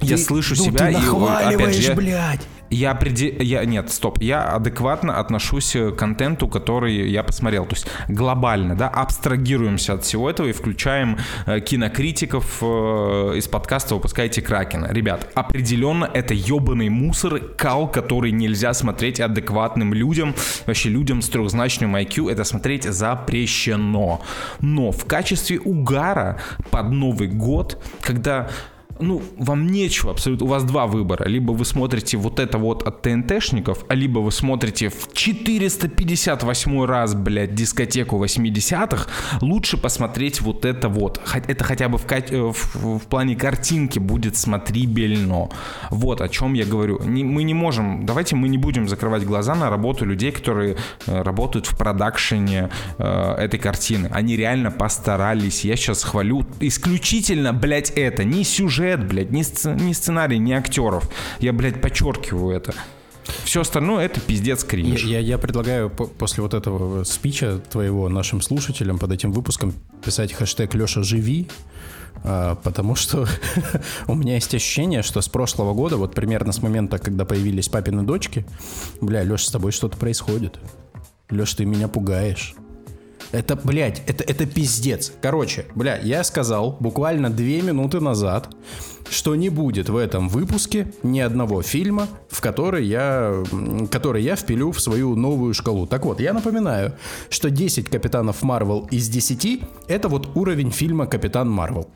[0.00, 0.94] Я Ты- слышу ну, себя ты и
[1.54, 2.40] опять же, я- блядь.
[2.70, 3.34] Я, преде...
[3.40, 8.88] я нет, стоп, я адекватно отношусь к контенту, который я посмотрел, то есть глобально, да,
[8.88, 12.64] абстрагируемся от всего этого и включаем э, кинокритиков э,
[13.36, 14.88] из подкаста «Выпускайте Кракена».
[14.90, 20.34] Ребят, определенно это ебаный мусор, кал, который нельзя смотреть адекватным людям,
[20.66, 24.22] вообще людям с трехзначным IQ, это смотреть запрещено.
[24.60, 28.48] Но в качестве угара под Новый год, когда
[29.00, 30.46] ну, вам нечего абсолютно.
[30.46, 31.28] У вас два выбора.
[31.28, 37.14] Либо вы смотрите вот это вот от ТНТшников, а либо вы смотрите в 458 раз,
[37.14, 39.06] блядь, дискотеку 80-х.
[39.40, 41.20] Лучше посмотреть вот это вот.
[41.46, 45.48] Это хотя бы в, э, в- в плане картинки будет смотрибельно.
[45.90, 47.00] Вот о чем я говорю.
[47.04, 51.22] Не- мы не можем, давайте мы не будем закрывать глаза на работу людей, которые э,
[51.22, 54.08] работают в продакшене э, этой картины.
[54.12, 55.64] Они реально постарались.
[55.64, 58.24] Я сейчас хвалю исключительно, блядь, это.
[58.24, 61.08] Не сюжет, блядь, не, сц- не сценарий, не актеров.
[61.40, 62.72] Я, блядь, подчеркиваю это.
[63.44, 65.02] Все остальное это пиздец Я, кринж.
[65.04, 70.32] я- я предлагаю по- после вот этого спича твоего нашим слушателям под этим выпуском писать
[70.32, 71.48] хэштег Леша живи,
[72.24, 73.26] а, потому что
[74.06, 78.02] у меня есть ощущение, что с прошлого года, вот примерно с момента, когда появились папины
[78.02, 78.46] дочки,
[79.02, 80.58] бля, Леша, с тобой что-то происходит.
[81.28, 82.54] Леш, ты меня пугаешь.
[83.32, 85.12] Это, блядь, это, это пиздец.
[85.20, 88.48] Короче, бля, я сказал буквально две минуты назад,
[89.10, 93.44] что не будет в этом выпуске ни одного фильма, в который я,
[93.90, 95.86] который я впилю в свою новую шкалу.
[95.86, 96.94] Так вот, я напоминаю,
[97.28, 101.88] что 10 Капитанов Марвел из 10 это вот уровень фильма Капитан Марвел.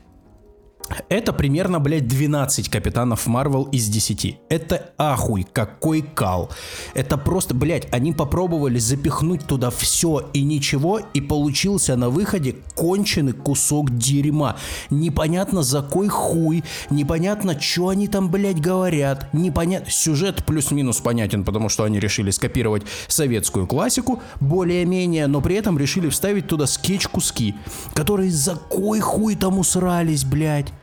[1.09, 4.37] Это примерно, блядь, 12 капитанов Марвел из 10.
[4.49, 6.51] Это ахуй, какой кал.
[6.93, 13.33] Это просто, блядь, они попробовали запихнуть туда все и ничего, и получился на выходе конченый
[13.33, 14.57] кусок дерьма.
[14.89, 19.33] Непонятно за кой хуй, непонятно, что они там, блядь, говорят.
[19.33, 19.89] Непонятно.
[19.89, 26.09] Сюжет плюс-минус понятен, потому что они решили скопировать советскую классику, более-менее, но при этом решили
[26.09, 27.55] вставить туда скетч-куски,
[27.93, 30.73] которые за кой хуй там усрались, блядь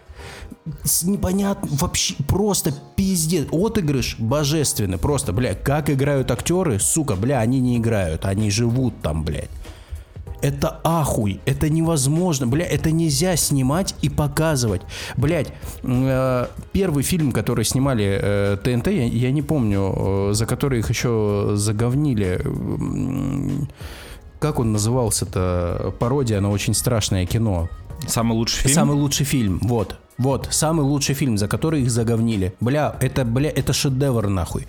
[1.03, 3.47] непонятно, вообще просто пиздец.
[3.51, 9.25] Отыгрыш божественный, просто, бля, как играют актеры, сука, бля, они не играют, они живут там,
[9.25, 9.51] блядь.
[10.43, 14.81] Это ахуй, это невозможно, бля, это нельзя снимать и показывать.
[15.17, 20.79] Блять, э, первый фильм, который снимали э, ТНТ, я, я не помню, э, за который
[20.79, 22.41] их еще заговнили.
[24.39, 25.95] Как он назывался-то?
[25.99, 27.69] Пародия на очень страшное кино.
[28.07, 28.75] Самый лучший фильм?
[28.75, 29.97] Самый лучший фильм, вот.
[30.21, 32.53] Вот, самый лучший фильм, за который их заговнили.
[32.61, 34.67] Бля, это, бля, это шедевр нахуй.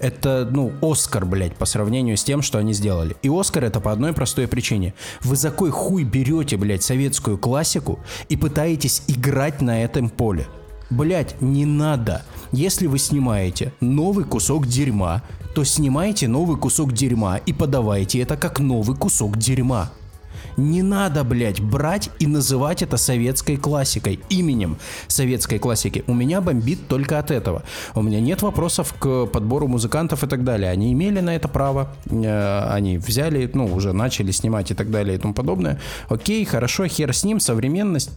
[0.00, 3.14] Это, ну, Оскар, блядь, по сравнению с тем, что они сделали.
[3.20, 4.94] И Оскар это по одной простой причине.
[5.20, 7.98] Вы за кой хуй берете, блядь, советскую классику
[8.30, 10.46] и пытаетесь играть на этом поле?
[10.88, 12.22] Блядь, не надо.
[12.50, 15.22] Если вы снимаете новый кусок дерьма,
[15.54, 19.90] то снимайте новый кусок дерьма и подавайте это как новый кусок дерьма.
[20.56, 24.76] Не надо, блядь, брать и называть это советской классикой, именем
[25.08, 26.04] советской классики.
[26.06, 27.62] У меня бомбит только от этого.
[27.94, 30.70] У меня нет вопросов к подбору музыкантов и так далее.
[30.70, 35.16] Они имели на это право, э, они взяли, ну, уже начали снимать и так далее
[35.16, 35.80] и тому подобное.
[36.08, 38.10] Окей, хорошо, хер с ним, современность.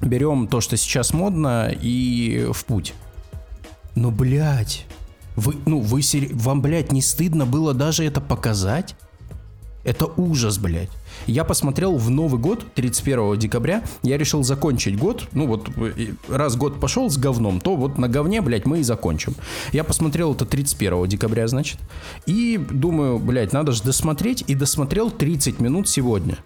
[0.00, 2.94] Берем то, что сейчас модно, и в путь.
[3.94, 4.86] Ну, блядь,
[5.36, 6.02] вы, ну, вы,
[6.32, 8.94] вам, блядь, не стыдно было даже это показать?
[9.84, 10.90] Это ужас, блядь.
[11.26, 15.28] Я посмотрел в Новый год, 31 декабря, я решил закончить год.
[15.32, 15.68] Ну вот,
[16.28, 19.34] раз год пошел с говном, то вот на говне, блядь, мы и закончим.
[19.72, 21.78] Я посмотрел это 31 декабря, значит.
[22.26, 24.44] И думаю, блядь, надо же досмотреть.
[24.46, 26.38] И досмотрел 30 минут сегодня.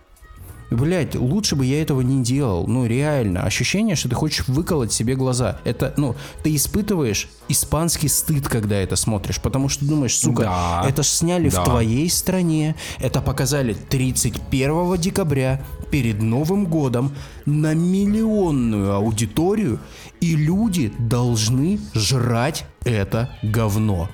[0.71, 2.67] Блять, лучше бы я этого не делал.
[2.67, 3.43] Ну, реально.
[3.43, 5.61] Ощущение, что ты хочешь выколоть себе глаза.
[5.65, 9.41] Это, ну, ты испытываешь испанский стыд, когда это смотришь.
[9.41, 10.85] Потому что думаешь, сука, Да.
[10.89, 11.61] это ж сняли Да.
[11.61, 12.75] в твоей стране.
[12.99, 17.15] Это показали 31 декабря перед Новым годом
[17.47, 19.79] на миллионную аудиторию.
[20.21, 24.09] И люди должны жрать это говно.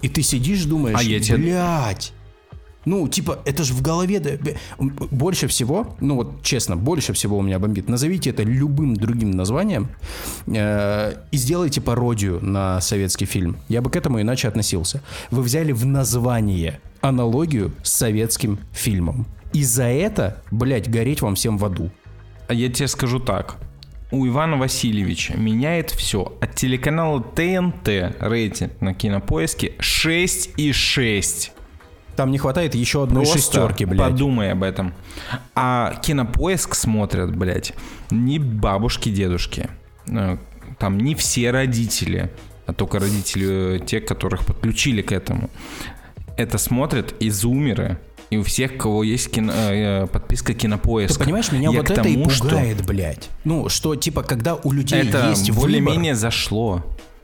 [0.00, 2.12] И ты сидишь, думаешь, А я тебе- блядь.
[2.84, 4.18] Ну, типа, это же в голове...
[4.20, 4.30] да,
[4.78, 7.88] Больше всего, ну вот честно, больше всего у меня бомбит.
[7.88, 9.88] Назовите это любым другим названием
[10.46, 13.56] э, и сделайте пародию на советский фильм.
[13.68, 15.02] Я бы к этому иначе относился.
[15.30, 19.26] Вы взяли в название аналогию с советским фильмом.
[19.52, 21.90] И за это, блядь, гореть вам всем в аду.
[22.48, 23.56] А я тебе скажу так.
[24.10, 26.36] У Ивана Васильевича меняет все.
[26.40, 27.88] От телеканала ТНТ
[28.20, 31.50] рейтинг на кинопоиске 6,6.
[32.16, 33.98] Там не хватает еще одной Просто шестерки, блядь.
[34.10, 34.92] подумай об этом.
[35.54, 37.72] А кинопоиск смотрят, блядь,
[38.10, 39.68] не бабушки, дедушки.
[40.06, 40.36] Э,
[40.78, 42.30] Там не все родители,
[42.66, 45.48] а только родители э, те, которых подключили к этому.
[46.36, 47.98] Это смотрят и зумеры,
[48.30, 51.18] и у всех, кого есть кино- э, э, подписка кинопоиска.
[51.18, 53.28] Ты понимаешь, меня Я вот это и тому, что пугает, блядь.
[53.44, 56.82] Ну, что, типа, когда у людей Это есть более-менее зашло.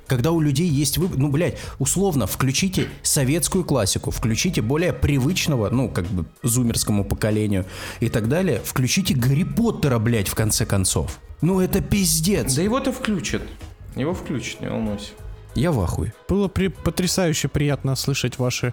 [0.09, 5.89] Когда у людей есть выбор, ну, блядь, условно, включите советскую классику, включите более привычного, ну,
[5.91, 7.67] как бы, зумерскому поколению
[8.01, 11.21] и так далее, включите Гарри Поттера, блядь, в конце концов.
[11.43, 12.55] Ну, это пиздец.
[12.55, 13.43] Да его-то включат.
[13.97, 15.11] Его включат, не волнуйся.
[15.55, 16.15] Я в ахуе.
[16.29, 18.73] Было при- потрясающе приятно слышать ваши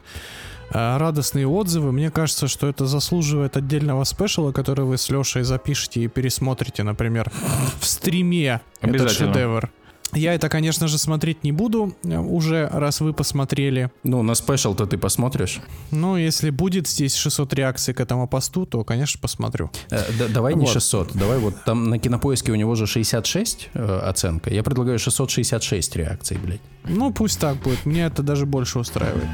[0.70, 1.92] э, радостные отзывы.
[1.92, 7.32] Мне кажется, что это заслуживает отдельного спешала, который вы с Лешей запишете и пересмотрите, например,
[7.80, 8.62] в стриме.
[8.82, 9.70] Этот шедевр.
[10.16, 13.92] Я это, конечно же, смотреть не буду э, уже, раз вы посмотрели.
[14.04, 15.62] Ну, на спешл-то ты посмотришь.
[15.92, 19.70] Но если будет здесь 600 реакций к этому посту, то, конечно, посмотрю.
[19.92, 20.70] Э, да- давай не Вот.
[20.70, 24.54] 600, давай вот там на кинопоиске у него же 66 э, оценка.
[24.54, 26.62] Я предлагаю 666 реакций, блядь.
[26.88, 27.86] Ну, пусть так будет.
[27.86, 29.28] Мне это даже больше устраивает.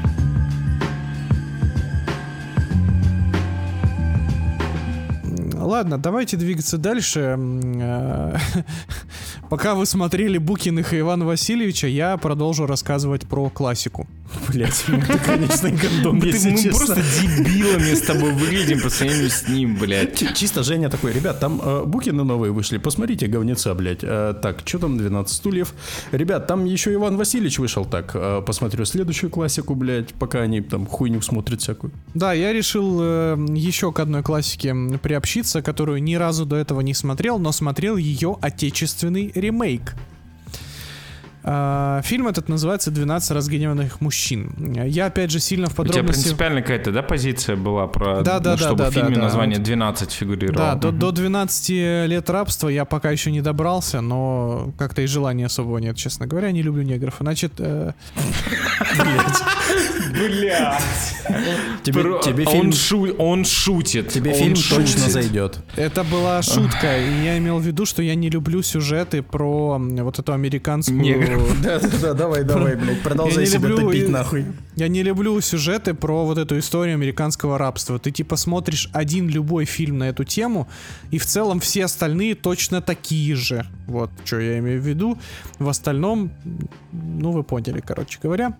[5.72, 7.34] Ладно, давайте двигаться дальше.
[7.38, 8.36] Э,
[9.48, 14.06] Пока вы смотрели Букиных и Ивана Васильевича, я продолжу рассказывать про классику.
[14.48, 19.48] Блять, ну ты, конечно, гандон, если мы просто дебилами с тобой выглядим по сравнению с
[19.48, 20.18] ним, блядь.
[20.18, 24.00] Чи- Чисто Женя такой, ребят, там э, букины новые вышли, посмотрите, говнеца, блядь.
[24.02, 25.72] Э, так, что там 12 стульев?
[26.12, 28.14] Ребят, там еще Иван Васильевич вышел, так,
[28.44, 31.92] посмотрю следующую классику, блядь, пока они там хуйню смотрят всякую.
[32.12, 33.00] Да, я решил
[33.54, 34.98] еще к одной классике м,
[35.62, 39.94] которую ни разу до этого не смотрел, но смотрел ее отечественный ремейк.
[41.44, 44.52] А, Фильм этот называется «12 разгневанных мужчин».
[44.86, 46.22] Я, опять же, сильно в У тебя подробности...
[46.22, 49.14] принципиально какая-то, да, позиция была про, Да, да, ну, да, чтобы да, в фильме да,
[49.16, 49.20] да.
[49.22, 49.66] название Вот.
[49.66, 50.74] 12 фигурировало?
[50.74, 51.68] Да, до, до 12
[52.08, 56.52] лет рабства я пока еще не добрался, но как-то и желания особого нет, честно говоря.
[56.52, 57.16] Не люблю негров.
[57.18, 57.92] Значит, э,
[61.82, 64.08] Тебе, Про- тебе он, фильм, шу- он шутит.
[64.08, 65.58] тебе он фильм точно зайдет.
[65.76, 66.98] это была шутка.
[66.98, 71.00] И я имел в виду, что я не люблю сюжеты про вот эту американскую...
[71.00, 71.42] Негров.
[71.62, 74.46] Да, да, да, давай, давай, блядь, продолжай себя люблю топить нахуй.
[74.74, 77.98] Я не люблю сюжеты про вот эту историю американского рабства.
[77.98, 80.66] Ты типа смотришь один любой фильм на эту тему,
[81.10, 83.66] и в целом все остальные точно такие же.
[83.86, 85.18] Вот, что я имею в виду.
[85.58, 86.30] В остальном,
[86.92, 88.56] ну вы поняли, короче говоря.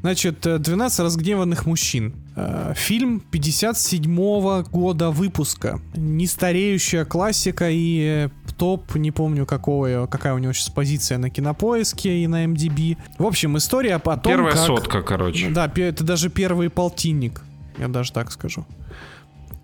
[0.00, 2.14] Значит, э, 12 разгневанных мужчин.
[2.36, 5.80] Э, Фильм 57 года выпуска.
[5.94, 12.22] Нестареющая классика и э, топ, не помню какого, какая у него сейчас позиция на кинопоиске
[12.22, 12.96] и на MDB.
[13.18, 14.66] В общем, история о том, Первая как...
[14.66, 15.50] сотка, короче.
[15.50, 17.42] Да, это даже первый полтинник,
[17.78, 18.66] я даже так скажу.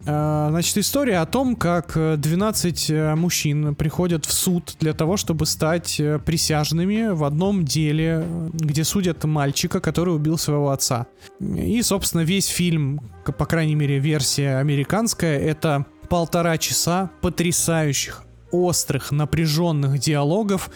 [0.06, 5.16] А, Значит, история о том, как э, 12 э, мужчин приходят в суд для того,
[5.16, 11.06] чтобы стать э, присяжными в одном деле, э, где судят мальчика, который убил своего отца.
[11.40, 19.98] И, собственно, весь фильм, по крайней мере, версия американская, это полтора часа потрясающих острых, напряженных
[19.98, 20.70] диалогов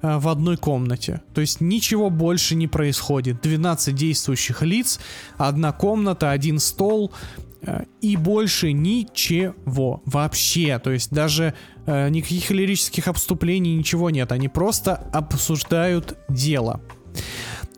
[0.00, 1.22] э, в одной комнате.
[1.34, 3.40] То есть ничего больше не происходит.
[3.42, 5.00] 12 действующих лиц,
[5.36, 7.12] одна комната, один стол
[7.62, 10.78] э, и больше ничего вообще.
[10.78, 11.54] То есть даже
[11.86, 14.32] э, никаких лирических обступлений, ничего нет.
[14.32, 16.80] Они просто обсуждают дело.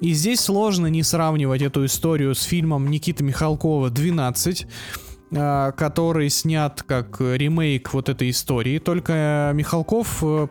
[0.01, 4.68] И здесь сложно не сравнивать эту историю с фильмом Никиты Михалкова «12», э,
[5.30, 8.78] который снят как э, ремейк вот этой истории.
[8.78, 10.48] Только э, Михалков, э,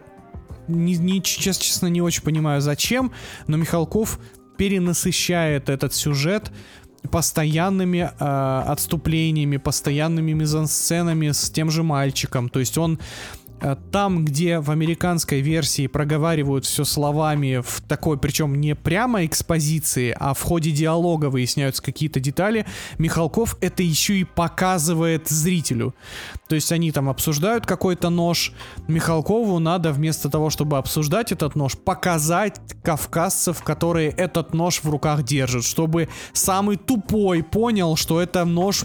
[0.67, 3.11] не, не- честно, не очень понимаю зачем,
[3.47, 4.19] но Михалков
[4.57, 6.51] перенасыщает этот сюжет
[7.11, 12.49] постоянными э, отступлениями, постоянными мизансценами с тем же мальчиком.
[12.49, 13.42] То есть он э,
[13.91, 20.33] там, где в американской версии проговаривают все словами в такой, причем не прямо экспозиции, а
[20.33, 22.65] в ходе диалога выясняются какие-то детали,
[22.97, 25.95] Михалков это еще и показывает зрителю.
[26.47, 28.53] То есть они там обсуждают какой-то нож,
[28.87, 35.23] Михалкову надо вместо того, чтобы обсуждать этот нож, показать кавказцев, которые этот нож в руках
[35.23, 38.83] держат, чтобы самый тупой понял, что это нож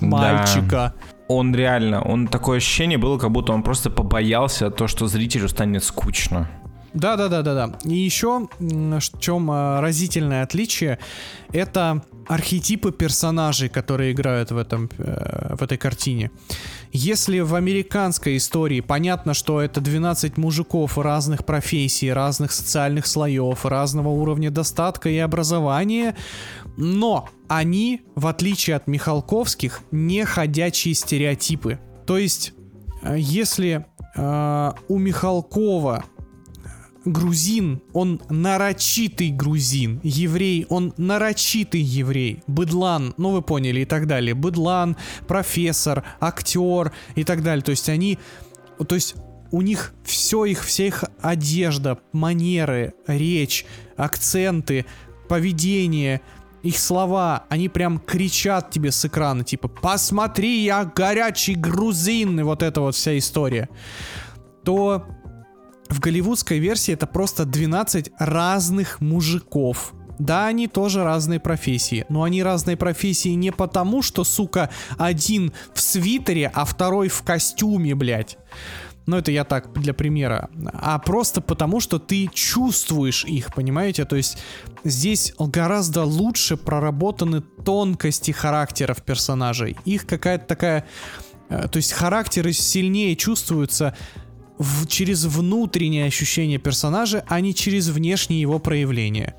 [0.92, 1.17] Да.
[1.28, 5.84] Он реально, он такое ощущение было, как будто он просто побоялся то, что зрителю станет
[5.84, 6.48] скучно.
[6.94, 7.78] Да, да, да, да, да.
[7.84, 10.98] И еще в чем а, разительное отличие,
[11.52, 16.30] это архетипы персонажей, которые играют в этом э, в этой картине.
[16.92, 24.08] Если в американской истории понятно, что это 12 мужиков разных профессий, разных социальных слоев, разного
[24.08, 26.16] уровня достатка и образования,
[26.76, 31.78] но они, в отличие от Михалковских, не ходячие стереотипы.
[32.06, 32.54] То есть,
[33.02, 33.84] э, если
[34.16, 36.04] э, у Михалкова
[37.08, 44.34] грузин, он нарочитый грузин, еврей, он нарочитый еврей, быдлан, ну вы поняли, и так далее,
[44.34, 44.96] быдлан,
[45.26, 48.18] профессор, актер и так далее, то есть они,
[48.86, 49.14] то есть
[49.50, 53.64] у них все их, вся их одежда, манеры, речь,
[53.96, 54.84] акценты,
[55.28, 56.20] поведение,
[56.62, 62.62] их слова, они прям кричат тебе с экрана, типа «Посмотри, я горячий грузин!» и вот
[62.62, 63.68] эта вот вся история.
[64.64, 65.06] То
[65.88, 69.94] в голливудской версии это просто 12 разных мужиков.
[70.18, 75.80] Да, они тоже разные профессии, но они разные профессии не потому, что, сука, один в
[75.80, 78.36] свитере, а второй в костюме, блядь.
[79.06, 80.50] Ну, это я так для примера.
[80.74, 84.04] А просто потому, что ты чувствуешь их, понимаете?
[84.04, 84.36] То есть
[84.84, 89.78] здесь гораздо лучше проработаны тонкости характеров персонажей.
[89.86, 90.84] Их какая-то такая...
[91.48, 93.96] э, То есть характеры сильнее чувствуются
[94.58, 99.34] в- через внутреннее ощущение персонажа, а не через внешние его проявления.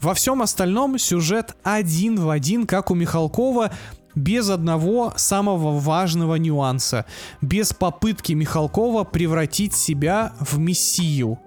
[0.00, 3.72] Во всем остальном сюжет один в один, как у Михалкова,
[4.14, 7.04] без одного самого важного нюанса,
[7.40, 11.38] без попытки Михалкова превратить себя в мессию.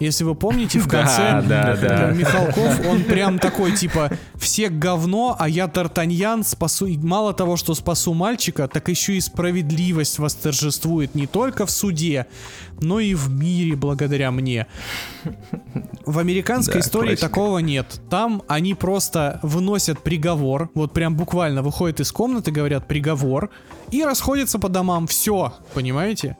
[0.00, 2.10] Если вы помните, в конце да, да.
[2.10, 6.86] э, Михалков, он прям такой, типа, все говно, а я Д'Артаньян спасу...
[6.98, 12.26] Мало того, что спасу мальчика, так еще и справедливость восторжествует не только в суде,
[12.80, 14.66] но и в мире благодаря мне.
[16.04, 17.28] В американской истории классика.
[17.28, 18.00] такого нет.
[18.10, 23.50] Там они просто выносят приговор, вот прям буквально выходят из комнаты, говорят приговор,
[23.90, 25.06] и расходятся по домам.
[25.06, 26.36] Все, понимаете?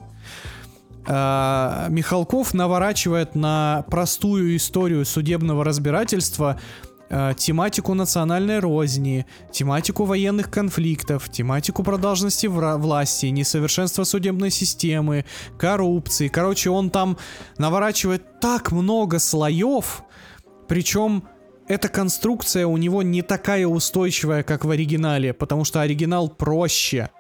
[1.09, 6.61] А, Михалков наворачивает на простую историю судебного разбирательства
[7.09, 15.25] а, тематику национальной розни, тематику военных конфликтов, тематику продолженности вра- власти, несовершенства судебной системы,
[15.59, 16.29] коррупции.
[16.29, 17.17] Короче, он там
[17.59, 20.03] наворачивает так много слоев,
[20.67, 21.23] причем
[21.69, 27.11] эта конструкция у него не такая устойчивая, как в оригинале, потому что оригинал проще.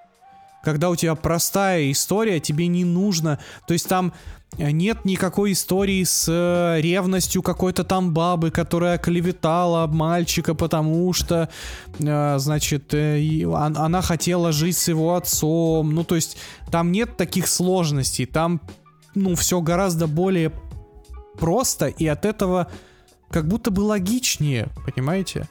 [0.67, 3.39] Когда у тебя простая история, тебе не нужно.
[3.69, 4.12] То есть там
[4.59, 11.49] э, нет никакой истории с э, ревностью какой-то там бабы, которая клеветала мальчика, потому что,
[12.01, 15.95] э, значит, она хотела жить с его отцом.
[15.95, 16.37] Ну, то есть
[16.73, 18.27] там нет таких сложностей.
[18.27, 18.61] Там,
[19.14, 20.51] ну, все гораздо более
[21.39, 22.67] просто, и от этого
[23.31, 25.49] как будто бы логичнее, понимаете?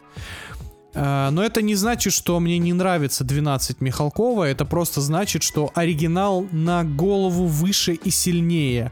[0.96, 5.72] А, Но это не значит, что мне не нравится 12 Михалкова, это просто значит, что
[5.76, 8.92] оригинал на голову выше и сильнее.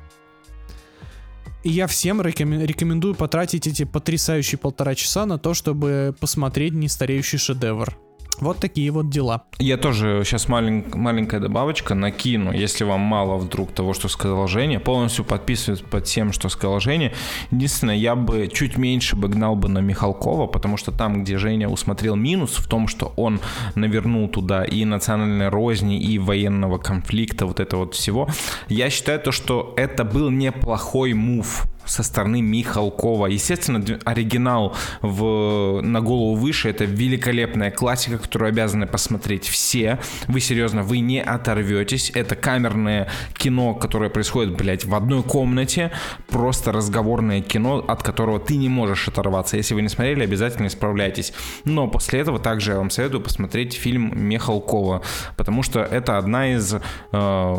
[1.63, 7.37] И я всем рекомен- рекомендую потратить эти потрясающие полтора часа на то, чтобы посмотреть нестареющий
[7.37, 7.97] шедевр.
[8.39, 9.43] Вот такие вот дела.
[9.59, 14.79] Я тоже сейчас маленькая добавочка накину, если вам мало вдруг того, что сказал Женя.
[14.79, 17.13] Полностью подписываюсь под тем, что сказал Женя.
[17.51, 21.69] Единственное, я бы чуть меньше бы гнал бы на Михалкова, потому что там, где Женя
[21.69, 23.39] усмотрел минус в том, что он
[23.75, 28.27] навернул туда и национальной розни, и военного конфликта, вот это вот всего,
[28.67, 33.27] я считаю то, что это был неплохой мув со стороны Михалкова.
[33.27, 39.99] Естественно, оригинал в, на голову выше это великолепная классика, которую обязаны посмотреть все.
[40.27, 42.11] Вы серьезно, вы не оторветесь.
[42.13, 45.91] Это камерное кино, которое происходит, блядь, в одной комнате.
[46.29, 49.57] Просто разговорное кино, от которого ты не можешь оторваться.
[49.57, 51.33] Если вы не смотрели, обязательно исправляйтесь.
[51.65, 55.01] Но после этого также я вам советую посмотреть фильм Михалкова,
[55.37, 56.75] потому что это одна из
[57.11, 57.55] э,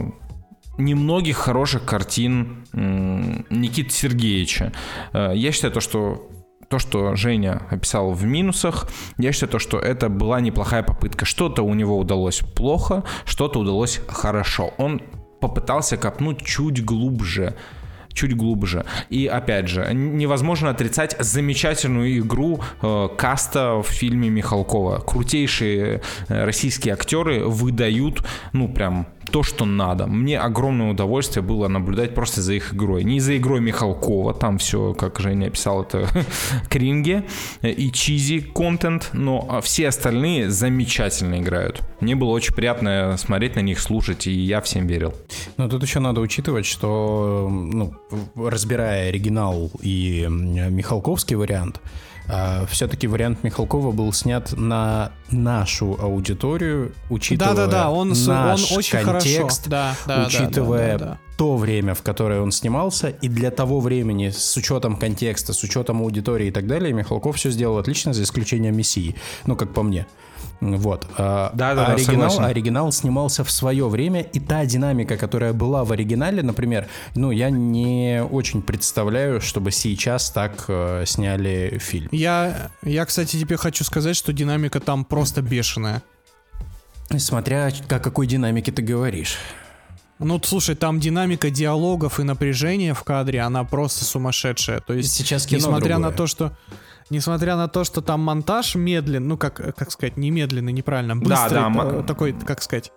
[0.78, 4.72] немногих хороших картин Никиты Сергеевича.
[5.12, 6.30] Э, Я считаю то, что
[6.68, 11.24] то, что Женя описал в минусах, я считаю то, что это была неплохая попытка.
[11.24, 14.72] Что-то у него удалось плохо, что-то удалось хорошо.
[14.78, 15.00] Он
[15.40, 17.54] попытался копнуть чуть глубже
[18.14, 18.84] чуть глубже.
[19.10, 25.00] И опять же, невозможно отрицать замечательную игру э, каста в фильме Михалкова.
[25.00, 30.06] Крутейшие э, российские актеры выдают, ну прям то, что надо.
[30.06, 33.04] Мне огромное удовольствие было наблюдать просто за их игрой.
[33.04, 36.08] Не за игрой Михалкова, там все, как Женя описал, это
[36.68, 37.24] кринги
[37.62, 41.82] э, и чизи контент, но а, все остальные замечательно играют.
[42.00, 45.14] Мне было очень приятно смотреть на них, слушать, и я всем верил.
[45.56, 47.94] Но тут еще надо учитывать, что, ну,
[48.36, 51.80] разбирая оригинал и Михалковский вариант,
[52.70, 58.98] все-таки вариант Михалкова был снят на нашу аудиторию, учитывая Да-да-да, он, с- он наш очень
[59.02, 59.70] контекст, хорошо.
[59.70, 61.18] Да, да, да, учитывая да, да, да.
[61.36, 66.00] то время, в которое он снимался, и для того времени, с учетом контекста, с учетом
[66.00, 69.16] аудитории и так далее, Михалков все сделал отлично, за исключением Мессии.
[69.46, 70.06] Ну, как по мне.
[70.60, 71.06] Вот.
[71.18, 72.44] А, Да-да-да, а оригинал, согласен.
[72.44, 77.50] оригинал снимался в свое время, и та динамика, которая была в оригинале, например, ну, я
[77.50, 82.08] не очень представляю, чтобы сейчас так э, сняли фильм.
[82.12, 86.02] Я, я, кстати, тебе хочу сказать, что динамика там просто бешеная.
[87.18, 89.36] Смотря о какой динамике ты говоришь.
[90.18, 94.80] Ну, слушай, там динамика диалогов и напряжения в кадре, она просто сумасшедшая.
[94.80, 96.16] То есть, Сейчас кино несмотря на другое.
[96.16, 96.56] то, что...
[97.10, 101.50] Несмотря на то, что там монтаж медленный, ну, как, как сказать, не медленный, неправильно, быстрый,
[101.50, 102.90] да, э, ма- такой, как сказать,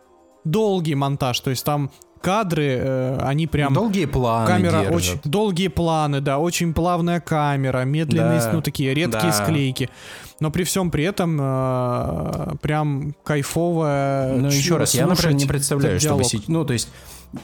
[0.45, 1.91] долгий монтаж, то есть там
[2.21, 3.73] кадры, э, они прям...
[3.73, 4.93] Долгие планы Камера держат.
[4.95, 9.33] очень долгие планы, да, очень плавная камера, медленные, Да, ну такие редкие да.
[9.33, 9.89] склейки.
[10.39, 14.35] Но при всем при этом э, прям кайфовая.
[14.35, 16.23] Ну, еще раз, я, например, не представляю, чтобы...
[16.47, 16.89] Ну, то есть,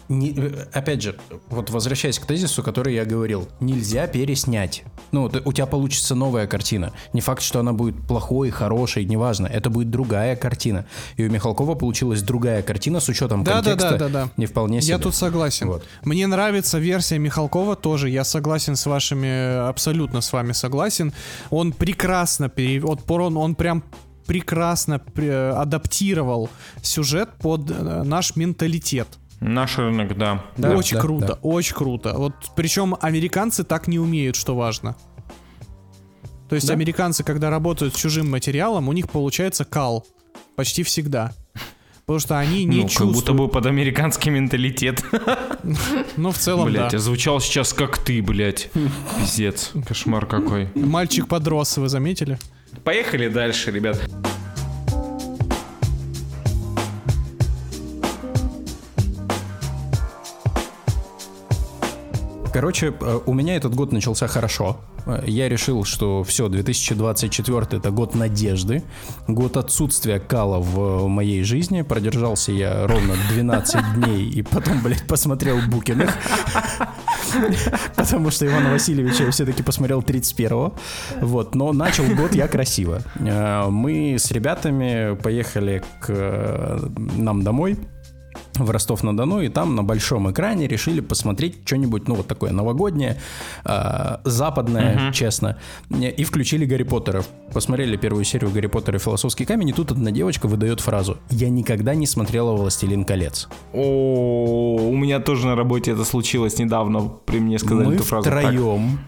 [0.09, 1.15] не- э, опять же,
[1.49, 4.83] вот возвращаясь к тезису, который я говорил, нельзя переснять.
[5.11, 6.93] Ну, ты- у тебя получится новая картина.
[7.13, 9.47] Не факт, что она будет плохой, хорошей, неважно.
[9.47, 10.85] Это будет другая картина.
[11.17, 13.97] И у Михалкова получилась другая картина с учетом Да, да, контекста.
[13.97, 14.29] да, да, да.
[14.37, 14.91] Не вполне себе.
[14.93, 15.67] Я тут согласен.
[15.67, 15.83] Вот.
[16.03, 18.09] Мне нравится версия Михалкова тоже.
[18.09, 21.13] Я согласен с вашими, абсолютно с вами согласен.
[21.49, 22.79] Он прекрасно пере...
[22.79, 23.83] вот он, он прям
[24.25, 26.49] прекрасно пре- адаптировал
[26.81, 29.07] сюжет под э, наш менталитет.
[29.43, 30.43] Наш рынок, да.
[30.57, 31.33] Да, очень да, круто, да.
[31.41, 32.13] очень круто.
[32.17, 34.95] Вот причем американцы так не умеют, что важно.
[36.49, 36.73] То есть Да.
[36.73, 40.05] американцы, когда работают с чужим материалом, у них получается кал.
[40.55, 41.33] Почти всегда.
[42.05, 43.15] Потому что они не ну, как чувствуют.
[43.15, 45.03] будто бы под американский менталитет.
[46.17, 46.97] Ну, в целом, Блять, да.
[46.97, 48.69] я звучал сейчас как ты, блять.
[49.17, 49.71] Пиздец.
[49.87, 50.67] Кошмар какой.
[50.75, 52.37] Мальчик подрос, вы заметили?
[52.83, 53.97] Поехали дальше, ребят.
[62.53, 64.79] Короче, э, у меня этот год начался хорошо.
[65.07, 68.83] Э, Я решил, что все, 2024 это год надежды,
[69.27, 71.81] год отсутствия кала в моей жизни.
[71.81, 76.15] Продержался я ровно 12 дней и потом, блядь, посмотрел Букиных.
[77.95, 80.75] Потому что Ивана Васильевича я все-таки посмотрел 31-го.
[81.21, 83.01] Вот, но начал год я красиво.
[83.15, 86.79] Э, Мы с ребятами поехали к э,
[87.17, 87.77] нам домой
[88.55, 93.19] в Ростов-на-Дону, и там на большом экране решили посмотреть что-нибудь, ну, вот такое новогоднее,
[93.65, 95.57] э, западное, честно,
[95.89, 97.23] и включили Гарри Поттера.
[97.53, 101.49] Посмотрели первую серию Гарри Поттера и Философский камень, и тут одна девочка выдает фразу «Я
[101.49, 103.47] никогда не смотрела «Властелин колец».
[103.73, 107.11] О, у меня тоже на работе это случилось недавно.
[107.25, 108.29] При мне сказали Мы эту фразу.
[108.29, 108.39] Так.
[108.39, 108.99] втроем,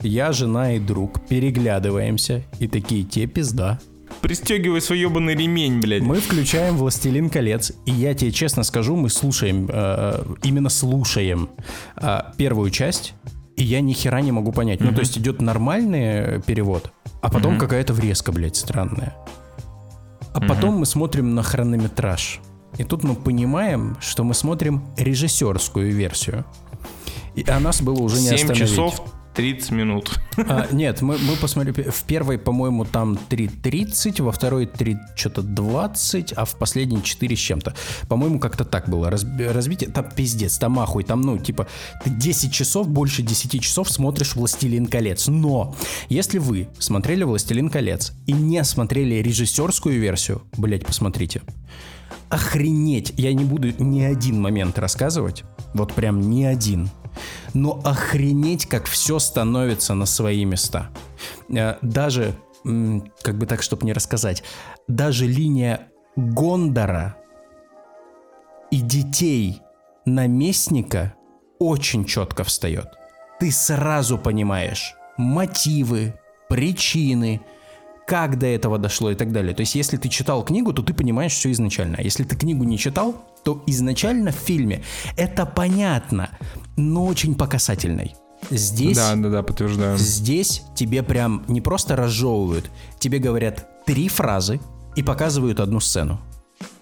[0.00, 3.78] я, жена и друг, переглядываемся, и такие «Те пизда».
[4.22, 6.02] Пристегивай свой ебаный ремень, блядь.
[6.02, 11.50] Мы включаем «Властелин колец», и я тебе честно скажу, мы слушаем, э, именно слушаем
[11.96, 13.14] э, первую часть,
[13.56, 14.80] и я ни хера не могу понять.
[14.80, 19.16] Ну, то есть идет нормальный э, перевод, а потом какая-то врезка, блядь, странная.
[20.32, 22.40] А потом мы смотрим на хронометраж.
[22.78, 26.44] И тут мы понимаем, что мы смотрим режиссерскую версию.
[27.34, 28.68] И а нас было уже не 7 остановить.
[28.68, 29.02] часов
[29.34, 30.20] 30 минут.
[30.36, 36.32] А, нет, мы, мы посмотрели, в первой, по-моему, там 3.30, во второй 3 что-то 20,
[36.32, 37.74] а в последней 4 с чем-то.
[38.08, 39.10] По-моему, как-то так было.
[39.10, 41.66] Разби- разбитие, там пиздец, там ахуй, там, ну, типа,
[42.04, 45.28] ты 10 часов, больше 10 часов смотришь «Властелин колец».
[45.28, 45.74] Но,
[46.08, 51.42] если вы смотрели «Властелин колец» и не смотрели режиссерскую версию, блять, посмотрите.
[52.28, 53.12] Охренеть!
[53.16, 56.88] Я не буду ни один момент рассказывать, вот прям ни один.
[57.54, 60.90] Но охренеть, как все становится на свои места.
[61.48, 62.34] Э, Даже,
[62.64, 64.42] как бы так, чтобы не рассказать,
[64.88, 67.16] даже линия Гондора
[68.70, 69.60] и детей
[70.04, 71.14] наместника
[71.58, 72.88] очень четко встает.
[73.38, 76.14] Ты сразу понимаешь мотивы,
[76.48, 77.40] причины,
[78.12, 79.54] как до этого дошло и так далее.
[79.54, 81.96] То есть, если ты читал книгу, то ты понимаешь все изначально.
[81.98, 84.82] А если ты книгу не читал, то изначально в фильме
[85.16, 86.28] это понятно,
[86.76, 88.14] но очень по касательной.
[88.50, 89.96] Здесь, Да, да, да, подтверждаю.
[89.96, 94.60] здесь тебе прям не просто разжевывают, тебе говорят три фразы
[94.94, 96.20] и показывают одну сцену.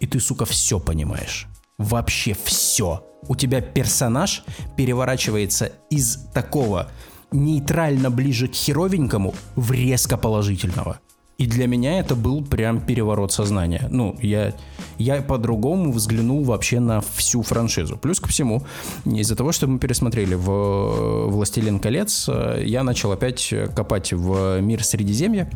[0.00, 1.46] И ты, сука, все понимаешь.
[1.78, 3.06] Вообще все.
[3.28, 4.42] У тебя персонаж
[4.76, 6.90] переворачивается из такого
[7.30, 10.98] нейтрально ближе к херовенькому в резко положительного.
[11.40, 13.88] И для меня это был прям переворот сознания.
[13.90, 14.52] Ну, я,
[14.98, 17.96] я по-другому взглянул вообще на всю франшизу.
[17.96, 18.62] Плюс ко всему,
[19.06, 24.84] из-за того, что мы пересмотрели в «Властелин колец», э, я начал опять копать в мир
[24.84, 25.50] Средиземья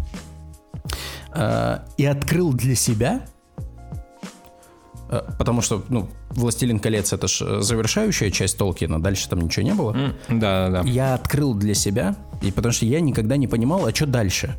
[1.35, 3.27] э, и открыл для себя
[5.11, 9.75] э, Потому что, ну, «Властелин колец»— это же завершающая часть Толкина, дальше там ничего не
[9.75, 9.93] было.
[10.31, 10.89] Да, да, да.
[10.89, 14.57] Я открыл для себя, и потому что я никогда не понимал, а что дальше.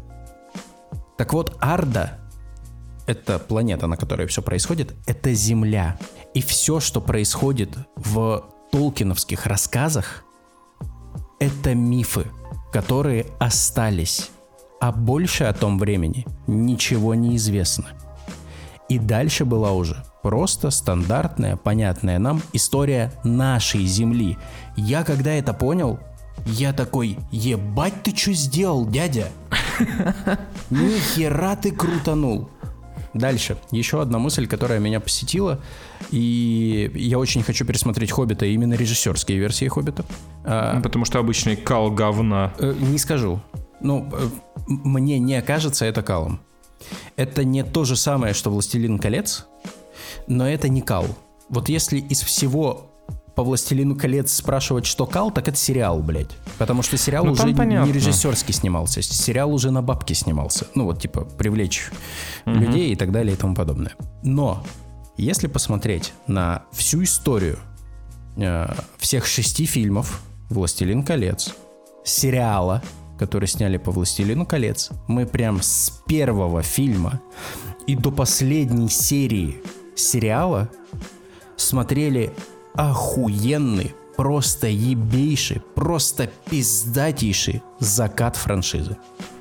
[1.18, 2.20] Так вот, Арда—
[3.08, 5.98] это планета, на которой все происходит, это Земля.
[6.34, 10.24] И все, что происходит в толкиновских рассказах,
[11.40, 12.26] это мифы,
[12.72, 14.30] которые остались.
[14.82, 17.86] А больше о том времени ничего не известно.
[18.90, 24.38] И дальше была уже просто стандартная, понятная нам история нашей Земли.
[24.76, 26.00] Я когда это понял,
[26.46, 29.28] я такой, ебать ты что сделал, дядя?
[30.70, 32.50] Ни хера ты крутанул.
[33.14, 33.58] Дальше.
[33.72, 35.62] Еще одна мысль, которая меня посетила.
[36.12, 40.04] И я очень хочу пересмотреть «Хоббита», именно режиссерские версии «Хоббита».
[40.44, 42.54] А, Потому что обычный кал говна.
[42.60, 43.42] Э, Не скажу.
[43.80, 44.28] Ну, э,
[44.68, 46.42] мне не кажется это калом.
[47.16, 49.48] Это не то же самое, что «Властелин колец»,
[50.28, 51.08] но это не кал.
[51.50, 52.92] Вот если из всего
[53.36, 56.38] по «Властелину колец» спрашивать, что кал, так это сериал, блядь.
[56.58, 57.92] Потому что сериал Ну, уже там не понятно.
[57.92, 59.02] режиссерский снимался.
[59.02, 60.68] Сериал уже на бабки снимался.
[60.74, 61.90] Ну, вот, типа, привлечь
[62.46, 63.94] людей и так далее и тому подобное.
[64.24, 64.64] Но,
[65.18, 67.60] если посмотреть на всю историю
[68.38, 71.54] э, всех шести фильмов «Властелин колец»,
[72.06, 72.82] сериала,
[73.20, 77.20] который сняли по «Властелину колец», мы прям с первого фильма
[77.86, 79.62] и до последней серии
[79.96, 80.70] сериала
[81.58, 82.34] смотрели
[82.78, 88.98] охуенный, просто ебейший, просто пиздатейший закат франшизы.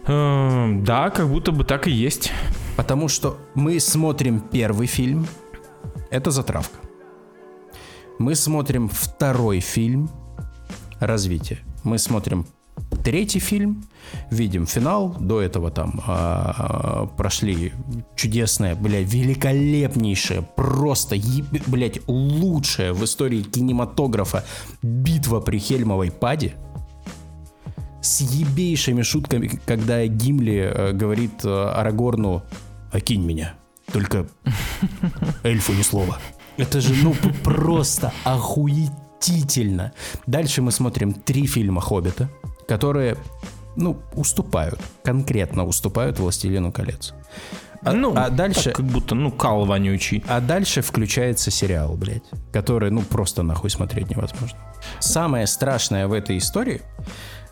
[0.07, 2.32] Эм, Да, как будто бы так и есть.
[2.76, 5.26] Потому что мы смотрим первый фильм,
[6.11, 6.78] это затравка.
[8.18, 10.11] Мы смотрим второй фильм,
[11.01, 11.59] развитие.
[11.85, 12.47] Мы смотрим
[13.05, 13.85] третий фильм,
[14.30, 15.16] видим финал.
[15.18, 17.72] До этого там а, прошли
[18.16, 21.16] чудесное, бля, великолепнейшее, просто,
[21.66, 24.44] блядь, лучшая в истории кинематографа
[24.82, 26.55] битва при Хельмовой паде
[28.05, 32.42] с ебейшими шутками, когда Гимли э, говорит э, Арагорну
[32.92, 33.55] «Окинь меня,
[33.90, 34.26] только
[35.42, 36.18] эльфу ни слова».
[36.57, 39.92] Это же, ну, просто охуетительно.
[40.26, 42.28] Дальше мы смотрим три фильма «Хоббита»,
[42.68, 43.16] которые,
[43.77, 47.14] ну, уступают, конкретно уступают «Властелину колец».
[47.83, 48.64] А, ну, а дальше...
[48.64, 50.25] так как будто, ну, кал вонючий.
[50.27, 54.59] А дальше включается сериал, блядь, который, ну, просто нахуй смотреть невозможно.
[55.01, 56.81] Самое страшное в этой истории,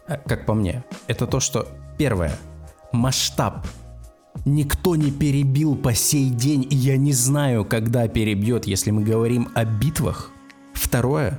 [0.09, 1.69] э, как по мне, это то, что,
[1.99, 2.33] первое,
[2.93, 3.67] масштаб.
[4.47, 9.51] Никто не перебил по сей день, и я не знаю, когда перебьет, если мы говорим
[9.55, 10.31] о битвах.
[10.73, 11.39] Второе,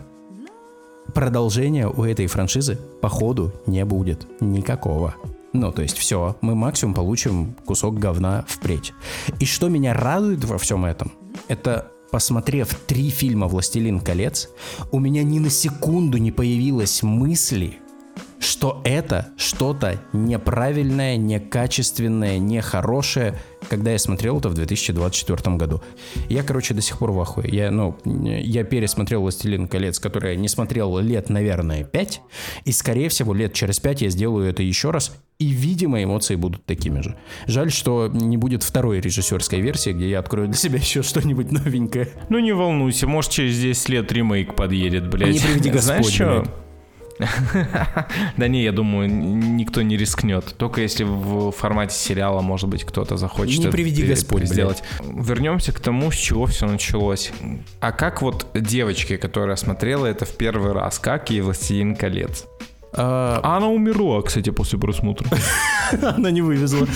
[1.13, 5.15] продолжения у этой франшизы, походу, не будет никакого.
[5.53, 8.93] Ну, то есть все, мы максимум получим кусок говна впредь.
[9.39, 11.11] И что меня радует во всем этом,
[11.47, 14.49] это посмотрев три фильма «Властелин колец»,
[14.91, 17.79] у меня ни на секунду не появилось мысли,
[18.39, 23.39] что это что-то неправильное, некачественное, нехорошее,
[23.73, 25.81] когда я смотрел это в 2024 году.
[26.29, 27.49] Я, короче, до сих пор в ахуе.
[27.49, 32.21] Я, ну, я пересмотрел «Властелин колец», который я не смотрел лет, наверное, 5,
[32.65, 36.63] и, скорее всего, лет через 5 я сделаю это еще раз, и, видимо, эмоции будут
[36.65, 37.17] такими же.
[37.47, 42.09] Жаль, что не будет второй режиссерской версии, где я открою для себя еще что-нибудь новенькое.
[42.29, 45.33] Ну не волнуйся, может через 10 лет ремейк подъедет, блядь.
[45.33, 46.43] Не приведи Знаешь Господь, что?
[48.37, 50.55] Да не, я думаю, никто не рискнет.
[50.57, 54.83] Только если в формате сериала, может быть, кто-то захочет Не приведи Господь, сделать.
[55.01, 57.31] Вернемся к тому, с чего все началось.
[57.79, 62.45] А как вот девочке, которая смотрела это в первый раз, как ей «Властелин колец»?
[62.95, 65.27] А, А она умерла, кстати, после просмотра.
[66.01, 66.87] Она не вывезла.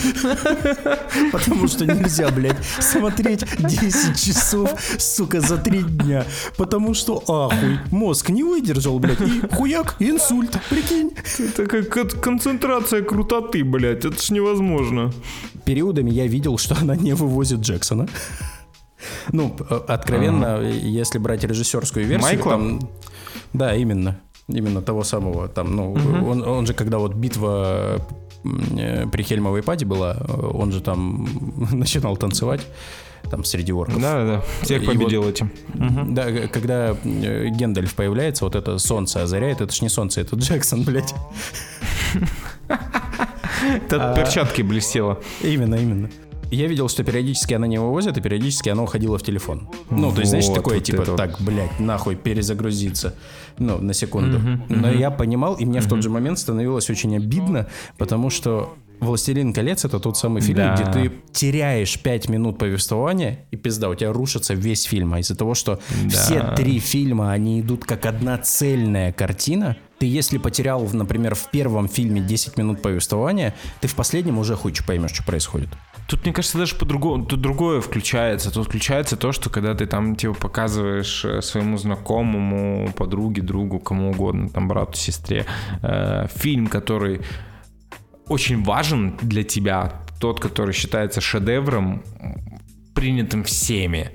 [1.32, 6.24] Потому что нельзя, блядь, смотреть 10 часов, сука, за 3 дня.
[6.56, 11.10] Потому что, ахуй, мозг не выдержал, блядь, и хуяк, инсульт, прикинь.
[11.38, 15.12] Это как кон- концентрация крутоты, блядь, это ж невозможно.
[15.64, 18.08] Периодами я видел, что она не вывозит Джексона.
[19.32, 22.52] Ну, э, откровенно, если брать режиссерскую версию, Майкла?
[22.52, 22.80] там-
[23.52, 25.92] да, именно, именно того самого, там, ну,
[26.26, 28.00] он, он же, когда вот битва
[28.44, 30.16] э, при Хельмовой паде была,
[30.54, 31.28] он же там
[31.72, 32.66] начинал танцевать,
[33.30, 34.00] там, среди орков.
[34.00, 35.50] Да, да, всех победил вот- этим.
[36.14, 40.82] Да, когда э, Гендальф появляется, вот это солнце озаряет, это ж не солнце, это Джексон,
[40.84, 41.14] блядь.
[43.86, 45.18] Это перчатки блестело.
[45.42, 46.10] Именно, именно.
[46.50, 49.68] Я видел, что периодически она не вывозит, и периодически она уходила в телефон.
[49.90, 51.16] Ну, то есть, знаешь, Вот, такое, вот типа, это вот.
[51.18, 53.14] так, блядь, нахуй, перезагрузиться.
[53.58, 54.40] Ну, на секунду.
[54.68, 57.66] Но я понимал, и мне в тот же момент становилось очень обидно,
[57.98, 60.74] потому что «Властелин колец»— это тот самый фильм, Да.
[60.74, 65.14] где ты теряешь 5 минут повествования, и пизда, у тебя рушится весь фильм.
[65.14, 65.78] А из-за того, что
[66.08, 71.88] все три фильма, они идут как одна цельная картина, ты если потерял, например, в первом
[71.88, 75.68] фильме 10 минут повествования, ты в последнем уже хуй поймешь, что происходит.
[76.08, 78.50] Тут, мне кажется, даже по-другому, тут другое включается.
[78.50, 84.12] Тут включается то, что когда ты там, типа, показываешь э, своему знакомому, подруге, другу, кому
[84.12, 85.44] угодно, там, брату, сестре,
[85.82, 87.20] э, фильм, который
[88.26, 92.02] очень важен для тебя, тот, который считается шедевром,
[92.94, 94.12] принятым всеми.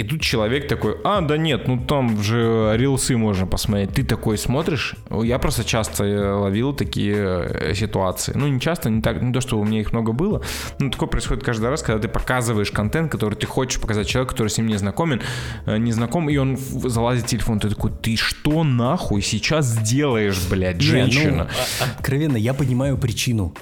[0.00, 3.90] И тут человек такой, а, да нет, ну там же рилсы можно посмотреть.
[3.92, 4.94] Ты такой смотришь.
[5.10, 8.32] Я просто часто э, ловил такие э, ситуации.
[8.34, 10.40] Ну, не часто, не так, не то, что у меня их много было,
[10.78, 14.48] но такое происходит каждый раз, когда ты показываешь контент, который ты хочешь показать человеку, который
[14.48, 15.20] с ним не знакомен,
[15.66, 20.40] э, не знаком, и он залазит в телефон, ты такой, ты что нахуй сейчас сделаешь,
[20.48, 21.48] блядь, Не, ну, женщина?
[21.80, 23.54] а- откровенно, я понимаю причину.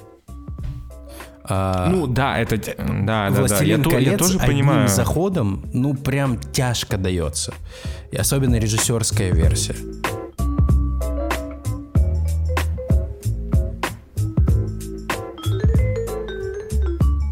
[1.51, 4.89] А, Ну, да, это, да, да, да, я, «Властелин то- я колец» тоже одним понимаю.
[4.89, 7.55] заходом, ну, прям тяжко дается.
[8.13, 9.75] И особенно режиссерская версия.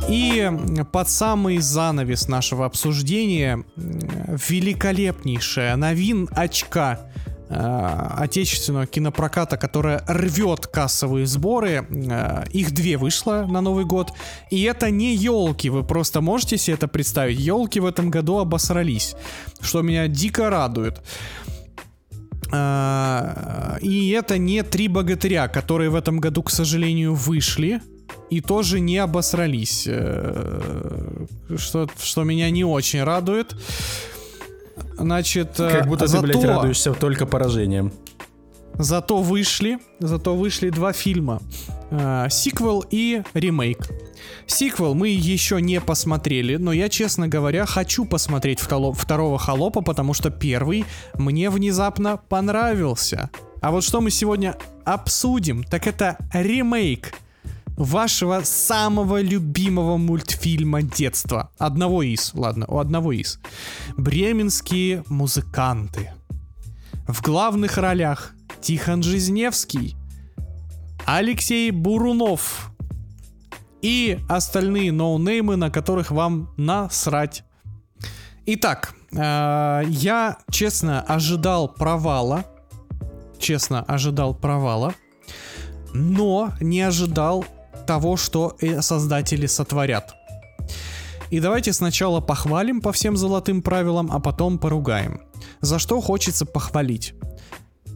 [0.09, 0.51] И
[0.93, 7.01] под самый занавес нашего обсуждения великолепнейшая новин очка
[7.49, 11.87] отечественного кинопроката, которая рвет кассовые сборы.
[11.89, 14.13] Э, Их две вышло на Новый год.
[14.51, 15.71] И это не елки.
[15.71, 17.39] Вы просто можете себе это представить.
[17.39, 19.15] Елки в этом году обосрались.
[19.61, 21.01] Что меня дико радует.
[22.53, 27.81] А, И это не три богатыря, которые в этом году, к сожалению, вышли
[28.31, 29.85] и тоже не обосрались.
[29.87, 31.27] Э,
[31.57, 33.55] Что, что меня не очень радует.
[34.99, 37.93] Значит, э, Как будто ты, зато, блядь, радуешься только поражением.
[38.79, 41.41] зато вышли, зато вышли два фильма.
[41.91, 43.89] Э, Сиквел и ремейк.
[44.47, 50.31] Сиквел мы еще не посмотрели, но я, честно говоря, хочу посмотреть второго холопа, потому что
[50.31, 53.31] первый мне внезапно понравился.
[53.61, 57.15] А вот что мы сегодня обсудим, так это ремейк
[57.77, 61.51] вашего самого любимого мультфильма детства.
[61.59, 63.39] Одного из, ладно, у одного из.
[63.97, 66.13] Бременские музыканты.
[67.07, 69.97] В главных ролях Тихон Жизневский,
[71.05, 72.73] Алексей Бурунов
[73.81, 77.45] и остальные ноунеймы, на которых вам насрать.
[78.47, 82.45] Итак, э, я честно ожидал провала.
[83.39, 84.95] Честно ожидал провала.
[85.93, 87.45] Но не ожидал
[87.87, 90.15] того, что создатели сотворят.
[91.31, 95.21] И давайте сначала похвалим по всем золотым правилам, а потом поругаем.
[95.61, 97.15] За что хочется похвалить?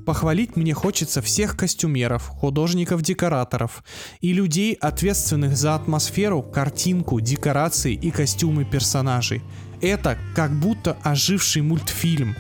[0.06, 3.84] Похвалить мне хочется всех костюмеров, художников-декораторов
[4.20, 9.42] и людей, ответственных за атмосферу, картинку, декорации и костюмы персонажей.
[9.80, 12.34] Это как будто оживший мультфильм.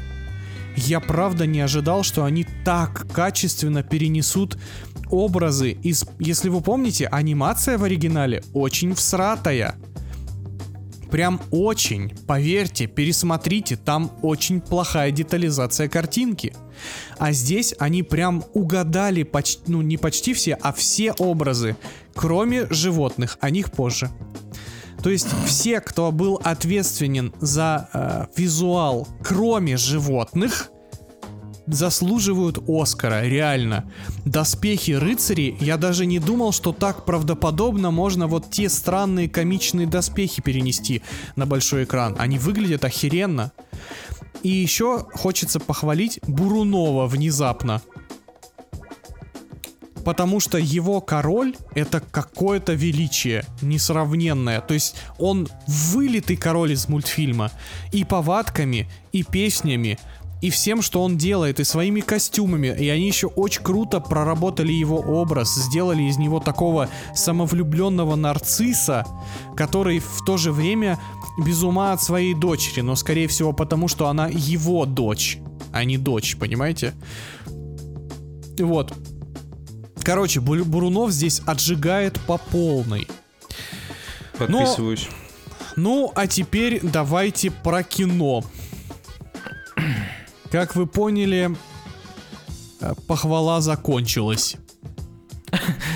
[0.76, 4.56] Я правда не ожидал, что они так качественно перенесут
[5.10, 6.04] образы из...
[6.18, 9.74] Если вы помните, анимация в оригинале очень всратая.
[11.10, 12.12] Прям очень.
[12.26, 16.54] Поверьте, пересмотрите, там очень плохая детализация картинки.
[17.18, 21.76] А здесь они прям угадали почти, ну не почти все, а все образы,
[22.14, 24.08] кроме животных, о них позже.
[25.02, 30.70] То есть все, кто был ответственен за э, визуал, кроме животных,
[31.74, 33.90] заслуживают Оскара, реально.
[34.24, 40.42] Доспехи рыцарей, я даже не думал, что так правдоподобно можно вот те странные комичные доспехи
[40.42, 41.02] перенести
[41.36, 42.16] на большой экран.
[42.18, 43.52] Они выглядят охеренно.
[44.42, 47.82] И еще хочется похвалить Бурунова внезапно.
[50.04, 54.62] Потому что его король это какое-то величие несравненное.
[54.62, 57.50] То есть он вылитый король из мультфильма.
[57.92, 59.98] И повадками, и песнями,
[60.40, 62.68] и всем, что он делает, и своими костюмами.
[62.68, 69.06] И они еще очень круто проработали его образ, сделали из него такого самовлюбленного нарцисса,
[69.56, 70.98] который в то же время
[71.44, 75.38] без ума от своей дочери, но скорее всего потому, что она его дочь,
[75.72, 76.94] а не дочь, понимаете?
[78.58, 78.92] Вот.
[80.02, 83.06] Короче, Бу- Бурунов здесь отжигает по полной.
[84.38, 85.08] Подписываюсь.
[85.76, 88.42] Ну, а теперь давайте про кино.
[90.50, 91.56] Как вы поняли,
[92.80, 94.56] э, похвала закончилась.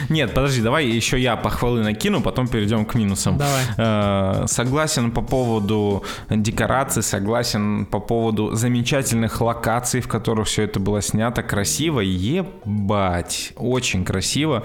[0.08, 3.38] Нет, подожди, давай еще я похвалы накину, потом перейдем к минусам.
[3.38, 3.62] Давай.
[3.76, 11.02] Э, Согласен по поводу декораций, согласен по поводу замечательных локаций, в которых все это было
[11.02, 12.00] снято красиво.
[12.00, 14.62] Ебать, очень красиво.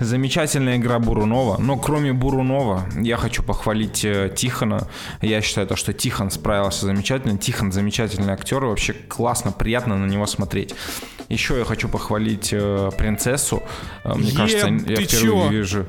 [0.00, 1.58] Замечательная игра Бурунова.
[1.58, 4.86] Но кроме Бурунова, я хочу похвалить э, Тихона.
[5.22, 7.38] Я считаю, то, что Тихон справился замечательно.
[7.38, 8.64] Тихон замечательный актер.
[8.64, 10.74] Вообще классно, приятно на него смотреть.
[11.28, 13.62] Еще я хочу похвалить э, принцессу.
[14.04, 15.48] Э, Мне Еб, кажется, я впервые чё?
[15.48, 15.86] вижу.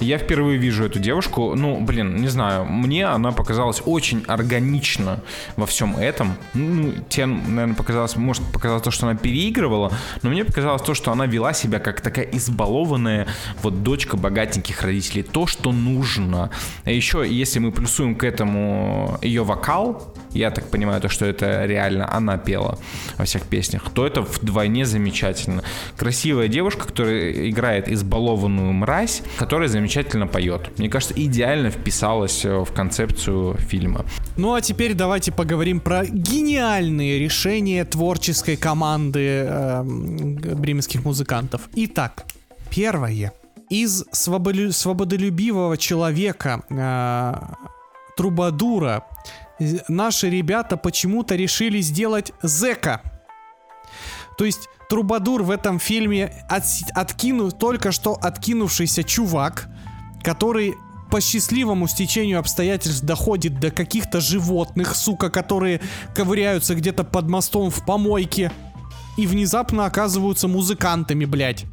[0.00, 1.54] Я впервые вижу эту девушку.
[1.54, 2.64] Ну, блин, не знаю.
[2.64, 5.20] Мне она показалась очень органично
[5.56, 6.34] во всем этом.
[6.54, 11.12] Ну, тебе, наверное, показалось, может, показалось то, что она переигрывала, но мне показалось то, что
[11.12, 13.26] она вела себя как такая избалованная
[13.62, 15.22] вот дочка богатеньких родителей.
[15.22, 16.50] То, что нужно.
[16.84, 21.64] А еще, если мы плюсуем к этому ее вокал, я так понимаю, то, что это
[21.64, 22.78] реально она пела
[23.16, 25.62] во всех песнях, то это вдвойне замечательно.
[25.96, 30.78] Красивая девушка, которая играет избалованную мразь, которая замечательно поет.
[30.78, 34.04] Мне кажется, идеально вписалась э, в концепцию фильма.
[34.36, 41.68] Ну а теперь давайте поговорим про гениальные решения творческой команды эм, бременских музыкантов.
[41.74, 42.24] Итак,
[42.70, 43.32] первое.
[43.70, 47.34] Из своболю- свободолюбивого человека, э,
[48.16, 49.04] трубадура,
[49.58, 53.00] э, наши ребята почему-то решили сделать зека.
[54.36, 59.68] То есть Трубадур в этом фильме отс- откину, только что откинувшийся чувак,
[60.24, 60.74] который
[61.12, 65.80] по счастливому стечению обстоятельств доходит до каких-то животных, сука, которые
[66.14, 68.50] ковыряются где-то под мостом в помойке
[69.16, 71.66] и внезапно оказываются музыкантами, блядь.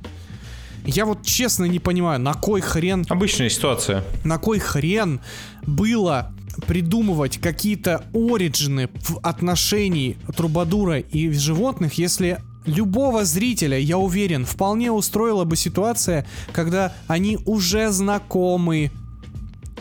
[0.85, 4.03] Я вот честно не понимаю, на кой хрен Обычная ситуация.
[4.23, 5.21] на кой хрен
[5.65, 6.33] было
[6.67, 15.45] придумывать какие-то оригины в отношении Трубадура и животных, если любого зрителя, я уверен, вполне устроила
[15.45, 18.91] бы ситуация, когда они уже знакомы.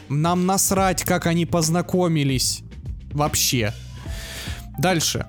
[0.09, 2.62] Нам насрать, как они познакомились.
[3.12, 3.74] Вообще.
[4.78, 5.26] Дальше.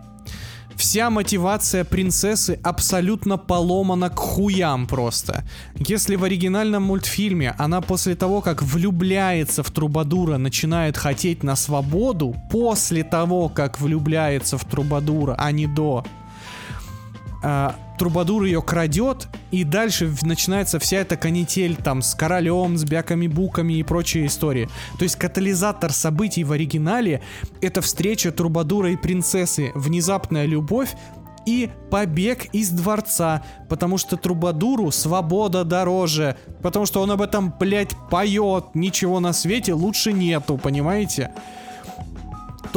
[0.76, 5.43] Вся мотивация принцессы абсолютно поломана к хуям просто.
[5.76, 12.36] Если в оригинальном мультфильме она после того, как влюбляется в Трубадура, начинает хотеть на свободу,
[12.51, 16.05] после того, как влюбляется в Трубадура, а не до,
[17.43, 23.73] а, Трубадур ее крадет, и дальше начинается вся эта канитель там с королем, с бяками-буками
[23.73, 24.69] и прочие истории.
[24.99, 27.21] То есть катализатор событий в оригинале—
[27.61, 30.95] это встреча Трубадура и принцессы, внезапная любовь
[31.47, 37.95] и побег из дворца, потому что Трубадуру свобода дороже, потому что он об этом, блядь,
[38.11, 41.31] поет, ничего на свете лучше нету, понимаете?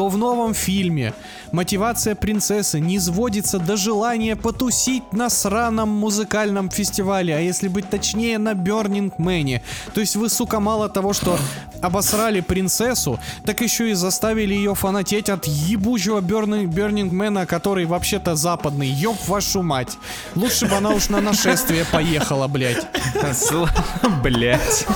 [0.01, 1.13] То в новом фильме
[1.53, 8.39] мотивация принцессы не сводится до желания потусить на сраном музыкальном фестивале, а если быть точнее,
[8.39, 9.61] на Burning Man.
[9.93, 11.39] То есть вы, сука, мало того, что
[11.83, 18.89] обосрали принцессу, так еще и заставили ее фанатеть от ебучего Burning, Man, который вообще-то западный.
[18.89, 19.99] Ёб вашу мать.
[20.35, 22.87] Лучше бы она уж на нашествие поехала, блядь.
[24.23, 24.87] Блять.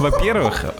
[0.00, 0.74] Во-первых,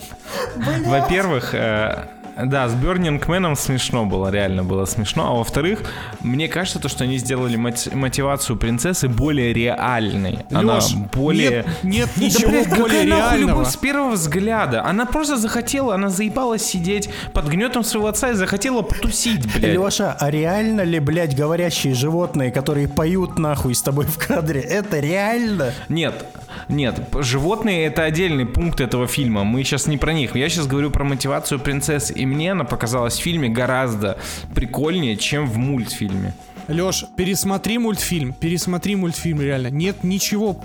[0.57, 5.31] во-первых, э, да, с Burning Man смешно было, реально было смешно.
[5.31, 5.81] А во-вторых,
[6.21, 10.41] мне кажется, то, что они сделали мати- мотивацию принцессы более реальной.
[10.51, 11.65] Она Лёш, более...
[11.83, 13.37] Нет, нет Да, ничего блядь, более реального.
[13.37, 14.85] любовь с первого взгляда?
[14.85, 19.75] Она просто захотела, она заебалась сидеть под гнетом своего отца и захотела потусить, блядь.
[19.75, 25.01] Леша, а реально ли, блядь, говорящие животные, которые поют нахуй с тобой в кадре, это
[25.01, 25.73] реально?
[25.89, 26.25] Нет,
[26.69, 29.45] нет, животные это отдельный пункт этого фильма.
[29.45, 30.37] Мы сейчас не про них.
[30.37, 32.13] Я сейчас говорю про мотивацию принцессы.
[32.13, 34.19] И мне она показалась в фильме гораздо
[34.55, 36.35] прикольнее, чем в мультфильме.
[36.69, 39.69] Леш, пересмотри мультфильм, пересмотри мультфильм, реально.
[39.69, 40.63] Нет ничего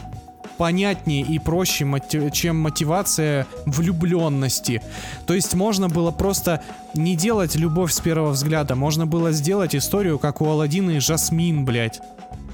[0.57, 1.88] понятнее и проще,
[2.32, 4.82] чем мотивация влюбленности.
[5.26, 6.61] То есть можно было просто
[6.93, 11.66] не делать любовь с первого взгляда, можно было сделать историю, как у Алладина и Жасмин,
[11.66, 12.01] блядь.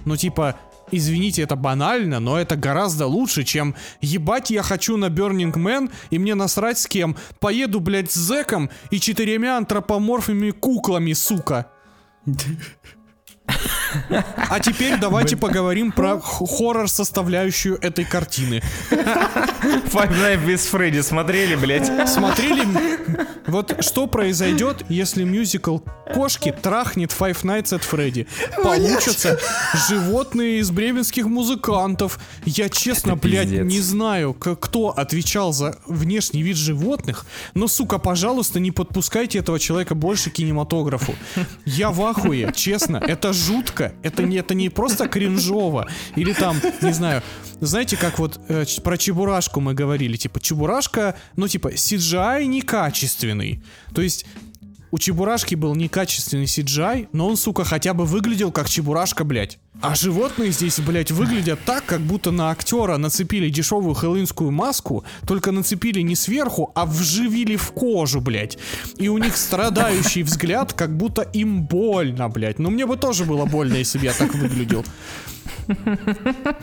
[0.05, 0.55] Ну типа,
[0.91, 6.19] извините, это банально, но это гораздо лучше, чем ебать я хочу на Burning Man и
[6.19, 7.15] мне насрать с кем.
[7.39, 11.71] Поеду, блядь, с зэком и четырьмя антропоморфными куклами, сука.
[14.49, 18.61] А теперь давайте поговорим про х- хоррор составляющую этой картины.
[18.91, 22.09] Five Nights with Freddy смотрели, блядь?
[22.09, 22.63] Смотрели,
[23.47, 25.79] вот что произойдет, если мюзикл
[26.13, 28.27] «Кошки» трахнет Five Nights at Freddy?
[28.61, 29.39] Получатся
[29.89, 32.19] животные из бременских музыкантов.
[32.45, 38.71] Я честно, блядь, не знаю, кто отвечал за внешний вид животных, но, сука, пожалуйста, не
[38.71, 41.15] подпускайте этого человека больше к кинематографу.
[41.65, 46.93] Я в ахуе, честно, это жутко, это не, это не просто кринжово, или там, не
[46.93, 47.21] знаю,
[47.59, 53.63] знаете, как вот э, про Чебурашку мы говорили, типа, Чебурашка, ну, типа, CGI некачественный,
[53.93, 54.25] то есть...
[54.91, 59.59] У Чебурашки был некачественный CGI, но он, сука, хотя бы выглядел как Чебурашка, блядь.
[59.81, 65.51] А животные здесь, блядь, выглядят так, как будто на актера нацепили дешевую хэллоуинскую маску, только
[65.51, 68.57] нацепили не сверху, а вживили в кожу, блядь.
[68.97, 72.59] И у них страдающий взгляд, как будто им больно, блядь.
[72.59, 74.83] Ну мне бы тоже было больно, если бы я так выглядел.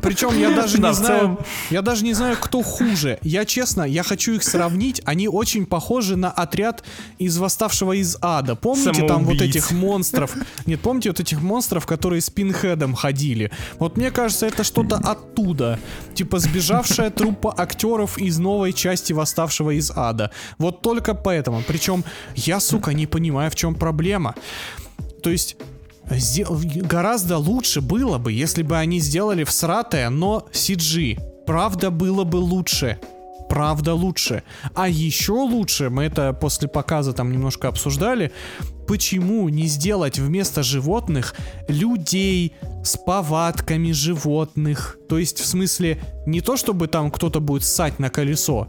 [0.03, 1.39] Причем я даже Да, не знаю, целом.
[1.71, 3.19] я даже не знаю, кто хуже.
[3.23, 5.01] Я честно, я хочу их сравнить.
[5.05, 6.83] Они очень похожи на отряд
[7.19, 8.57] из восставшего из ада.
[8.57, 9.43] Помните там вот Самоубийц.
[9.57, 10.33] этих монстров?
[10.67, 13.51] Нет, помните вот этих монстров, которые с пинхедом ходили?
[13.79, 15.79] Вот мне кажется, это что-то оттуда.
[16.15, 20.31] Типа сбежавшая труппа актеров из новой части восставшего из ада.
[20.59, 21.63] Вот только поэтому.
[21.67, 22.05] Причем
[22.35, 24.35] я, сука, не понимаю, в чем проблема.
[25.23, 25.57] То есть
[26.89, 31.19] Гораздо лучше было бы, если бы они сделали всратое, но CG.
[31.47, 32.99] Правда, было бы лучше.
[33.49, 34.43] Правда лучше.
[34.75, 38.31] А еще лучше, мы это после показа там немножко обсуждали,
[38.87, 41.35] почему не сделать вместо животных
[41.69, 42.53] людей
[42.85, 44.99] с повадками животных?
[45.09, 48.69] То есть, в смысле, не то чтобы там кто-то будет ссать на колесо,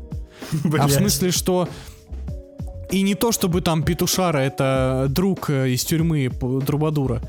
[0.79, 1.67] а в смысле, что
[2.91, 6.29] и не то, чтобы там Петушара это друг э, из тюрьмы
[6.65, 7.21] Трубадура.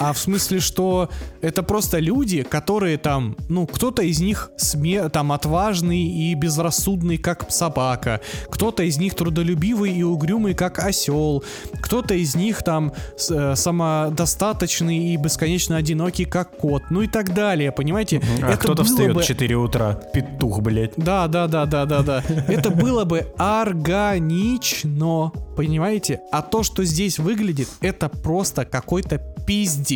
[0.00, 1.10] А в смысле, что
[1.42, 7.50] это просто люди, которые там, ну, кто-то из них сме там отважный и безрассудный, как
[7.50, 11.44] собака, кто-то из них трудолюбивый и угрюмый, как осел,
[11.82, 12.94] кто-то из них там
[13.30, 18.22] э, самодостаточный и бесконечно одинокий, как кот, ну и так далее, понимаете?
[18.42, 20.00] А Это кто-то встает бы- в 4 утра.
[20.14, 20.92] Петух, блядь.
[20.96, 22.24] да, да, да, да, да, да.
[22.48, 26.20] Это было бы органично, понимаете?
[26.32, 29.89] А то, что здесь выглядит, это просто какой-то пиздец.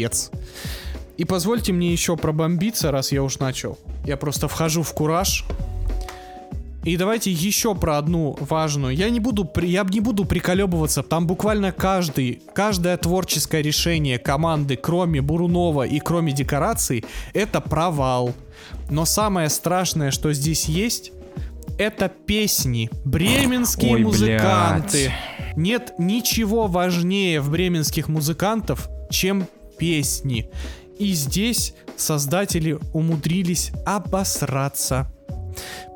[1.16, 3.78] И позвольте мне еще пробомбиться, раз я уж начал.
[4.05, 5.45] Я просто вхожу в кураж.
[6.84, 8.95] И давайте еще про одну важную.
[8.95, 11.03] Я не буду, я не буду приколебываться.
[11.03, 18.34] Там буквально каждый, каждое творческое решение команды, кроме Бурунова и кроме декораций, это провал.
[18.90, 21.12] Но самое страшное, что здесь есть,
[21.78, 22.90] это песни.
[23.05, 25.07] Бременские Ой, музыканты.
[25.07, 25.57] блядь.
[25.57, 29.47] Нет ничего важнее в бременских музыкантов, чем
[29.78, 30.51] песни.
[30.98, 35.10] И здесь создатели умудрились обосраться.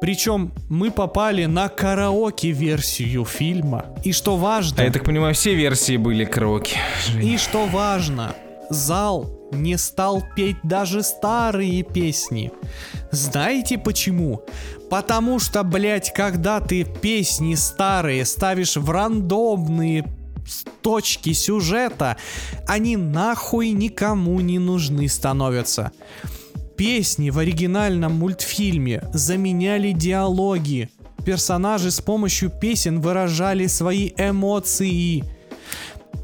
[0.00, 3.86] Причем мы попали на караоке-версию фильма.
[4.05, 4.82] И что важно...
[4.82, 6.78] А я так понимаю, все версии были караоке.
[7.20, 8.34] И что важно,
[8.70, 12.52] зал не стал петь даже старые песни.
[13.10, 14.42] Знаете почему?
[14.90, 20.05] Потому что, блять, когда ты песни старые ставишь в рандомные
[20.83, 22.16] точки сюжета,
[22.66, 25.93] они нахуй никому не нужны становятся.
[26.77, 30.91] Песни в оригинальном мультфильме заменяли диалоги.
[31.25, 35.25] Персонажи с помощью песен выражали свои эмоции.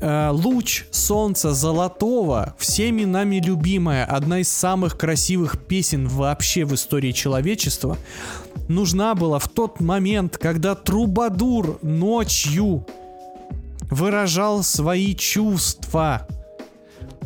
[0.01, 7.13] Э, Луч солнца золотого, всеми нами любимая, одна из самых красивых песен вообще в истории
[7.13, 7.97] человечества,
[8.69, 12.87] нужна была в тот момент, когда Трубадур ночью
[13.95, 16.27] выражал свои чувства.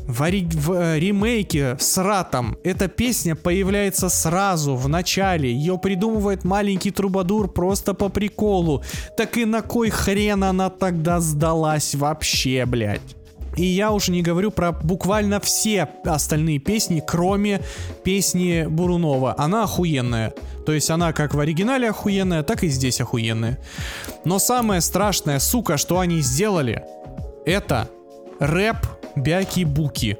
[0.06, 5.52] В, ори- в, э, ремейке с Ратом эта песня появляется сразу, в начале.
[5.52, 8.82] Ее придумывает маленький трубадур просто по приколу.
[9.16, 13.17] Так и на кой хрен она тогда сдалась вообще, блядь?
[13.56, 17.60] И я уже не говорю про буквально все остальные песни, кроме
[18.04, 19.34] песни Бурунова.
[19.38, 20.32] Она охуенная.
[20.64, 23.58] То есть она как в оригинале охуенная, так и здесь охуенная.
[24.24, 26.84] Но самое страшное, сука, что они сделали,
[27.46, 27.88] это
[28.38, 28.76] рэп
[29.16, 30.18] Бяки-Буки.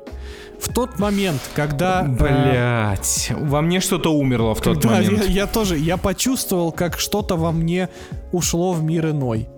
[0.61, 2.03] В тот момент, когда...
[2.03, 5.25] э, Блять, во мне что-то умерло в тот момент.
[5.27, 7.89] Я, я тоже, я почувствовал, как что-то во мне
[8.33, 9.49] ушло в мир иной.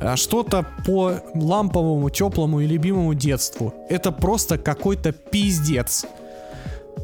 [0.00, 3.72] А Что-то по ламповому, теплому и любимому детству.
[3.88, 6.04] Это просто какой-то пиздец.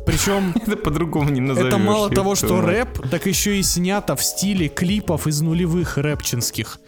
[0.07, 1.69] Причем Это по-другому не назовешь.
[1.69, 6.79] это мало того, что рэп, так еще и снято в стиле клипов из нулевых рэпчинских.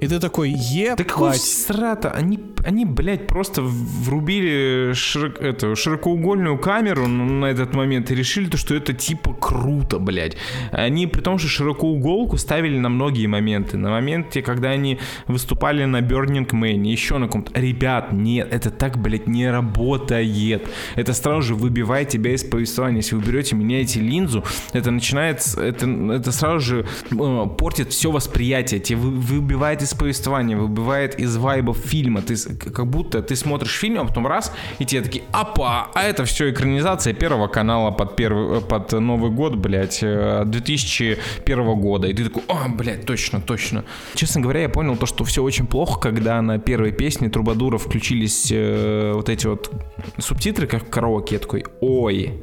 [0.00, 0.98] И ты такой, ебать.
[0.98, 2.10] Да какого срата?
[2.10, 8.56] Они, они, блядь, просто врубили широк- эту широкоугольную камеру на этот момент и решили, то,
[8.56, 10.36] что это типа круто, блядь.
[10.72, 13.76] Они при том, что широкоуголку ставили на многие моменты.
[13.76, 17.58] На моменте, когда они выступали на Burning Man, еще на каком-то...
[17.60, 20.68] Ребят, нет, это так, блядь, не работает.
[20.96, 22.98] Это сразу же выбивает тебя из повествования.
[22.98, 25.42] Если вы берете, меняете линзу, это начинает...
[25.56, 28.80] Это, это сразу же э, портит все восприятие.
[28.80, 32.22] Тебе вы- выбивает из повествования, выбивает из вайбов фильма.
[32.22, 36.24] Ты, как будто ты смотришь фильм, а потом раз, и тебе такие, апа, а это
[36.24, 42.06] все экранизация первого канала под, первый, э, под Новый год, блядь, э, 2001 года.
[42.06, 43.84] И ты такой, а, блядь, точно, точно.
[44.14, 48.52] Честно говоря, я понял то, что все очень плохо, когда на первой песне Трубадура включились
[48.52, 49.70] э, вот эти вот
[50.18, 51.34] субтитры, как в караоке.
[51.34, 52.42] Я такой, ой,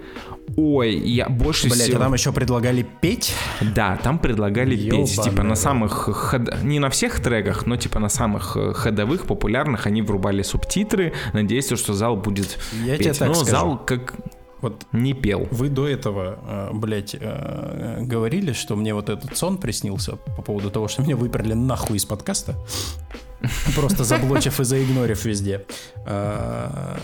[0.59, 1.97] ой, я больше Блять, всего...
[1.97, 3.33] а там еще предлагали петь?
[3.75, 7.99] Да, там предлагали петь, Ёбаный типа на самых ход- не на всех треках, но типа
[7.99, 13.05] на самых э, ходовых, популярных они врубали субтитры, надеясь, что зал будет Я петь.
[13.05, 13.51] тебе так но скажу.
[13.51, 14.15] зал как
[14.61, 15.47] Вот не пел.
[15.51, 20.69] Вы до этого, э, блядь, э, говорили, что мне вот этот сон приснился по поводу
[20.69, 22.55] того, что меня выперли нахуй из подкаста.
[23.75, 25.65] Просто заблочив и заигнорив везде.
[26.05, 26.97] Э,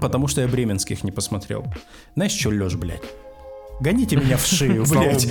[0.00, 1.64] Потому что я бременских не посмотрел.
[2.14, 3.02] Знаешь, что, Лёш, блядь?
[3.80, 5.26] Гоните меня в шею, блядь.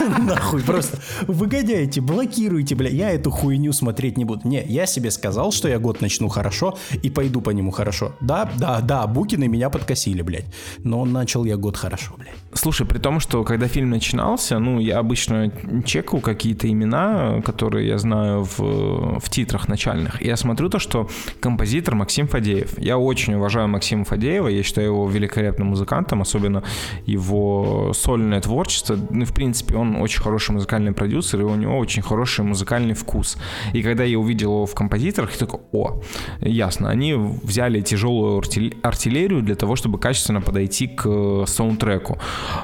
[0.18, 2.90] Нахуй, просто выгоняйте, блокируйте, бля.
[2.90, 4.46] Я эту хуйню смотреть не буду.
[4.46, 8.14] Не, я себе сказал, что я год начну хорошо и пойду по нему хорошо.
[8.20, 10.46] Да, да, да, Букины меня подкосили, блядь.
[10.78, 12.36] Но начал я год хорошо, блядь.
[12.54, 15.50] Слушай, при том, что когда фильм начинался, ну, я обычно
[15.86, 20.20] чекаю какие-то имена, которые я знаю в, в титрах начальных.
[20.20, 21.08] И я смотрю то, что
[21.40, 22.78] композитор Максим Фадеев.
[22.78, 26.62] Я очень уважаю Максима Фадеева, я считаю его великолепным музыкантом, особенно
[27.06, 28.98] его сольное творчество.
[29.10, 33.38] Ну, в принципе, он очень хороший музыкальный продюсер, и у него очень хороший музыкальный вкус.
[33.72, 36.02] И когда я увидел его в композиторах, я такой, о,
[36.40, 38.42] ясно, они взяли тяжелую
[38.82, 42.18] артиллерию для того, чтобы качественно подойти к э, саундтреку.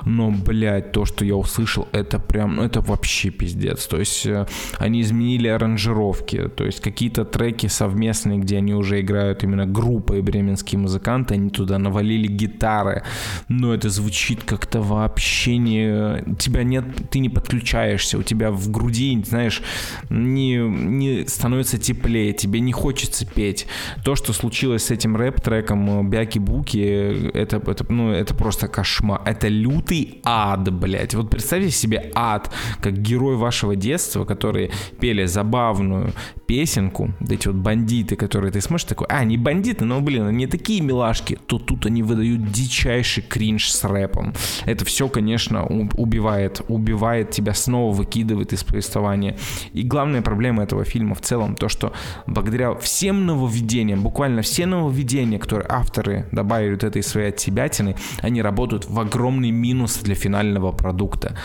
[0.04, 3.86] Но, блядь, то, что я услышал, это прям, ну, это вообще пиздец.
[3.86, 4.46] То есть э,
[4.78, 10.78] они изменили аранжировки, то есть какие-то треки совместные, где они уже играют именно группой бременские
[10.78, 13.02] музыканты, они туда навалили гитары,
[13.48, 16.24] но это звучит как-то вообще не...
[16.38, 19.62] Тебя нет, ты не подключаешься, у тебя в груди, знаешь,
[20.10, 23.66] не, не становится теплее, тебе не хочется петь.
[24.04, 29.22] То, что случилось с этим рэп-треком Бяки-Буки, это, это, ну, это просто кошмар.
[29.24, 31.14] Это лютый ад, блядь.
[31.14, 32.50] Вот представьте себе ад,
[32.80, 34.70] как герой вашего детства, которые
[35.00, 36.12] пели забавную
[36.48, 40.46] песенку, вот эти вот бандиты, которые ты смотришь, такой, а, не бандиты, но, блин, они
[40.46, 44.32] такие милашки, то тут они выдают дичайший кринж с рэпом.
[44.64, 49.36] Это все, конечно, убивает, убивает тебя, снова выкидывает из повествования.
[49.74, 51.92] И главная проблема этого фильма в целом то, что
[52.26, 58.86] благодаря всем нововведениям, буквально все нововведения, которые авторы добавили вот этой своей отсебятины, они работают
[58.88, 61.36] в огромный минус для финального продукта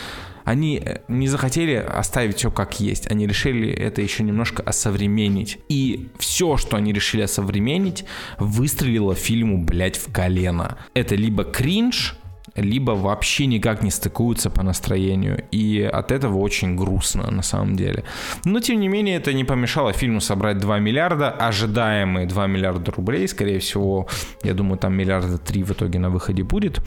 [0.44, 5.58] они э, не захотели оставить все как есть, они решили это еще немножко осовременить.
[5.68, 8.04] И все, что они решили осовременить,
[8.38, 10.78] выстрелило фильму, блядь, в колено.
[10.94, 12.16] Это либо кринж,
[12.56, 15.44] либо вообще никак не стыкуются по настроению.
[15.50, 18.04] И от этого очень грустно на самом деле.
[18.44, 23.26] Но тем не менее это не помешало фильму собрать 2 миллиарда, ожидаемые 2 миллиарда рублей.
[23.28, 24.06] Скорее всего,
[24.42, 26.80] я думаю, там миллиарда 3 в итоге на выходе будет.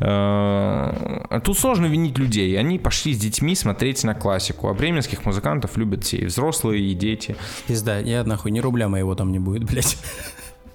[0.00, 2.58] Э, тут сложно винить людей.
[2.58, 4.68] Они пошли с детьми смотреть на классику.
[4.68, 7.36] А бременских музыкантов любят все, и взрослые, и дети.
[7.66, 9.96] Пизда, я нахуй, ни рубля моего там не будет, блядь.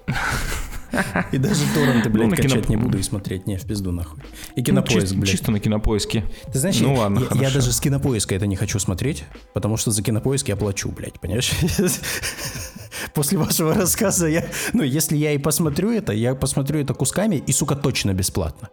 [1.31, 3.47] И даже торренты, блядь, ну, качать не буду и смотреть.
[3.47, 4.21] Не, в пизду нахуй.
[4.55, 5.29] И кинопоиск, ну, чисто, блядь.
[5.29, 6.23] Чисто на кинопоиске.
[6.51, 6.95] Ты знаешь, ну,
[7.35, 11.19] я даже с кинопоиска это не хочу смотреть, потому что за кинопоиск я плачу, блядь,
[11.19, 11.51] понимаешь?
[13.13, 14.45] После вашего рассказа я...
[14.73, 18.69] Ну, если я и посмотрю это, я посмотрю это кусками и, сука, точно бесплатно.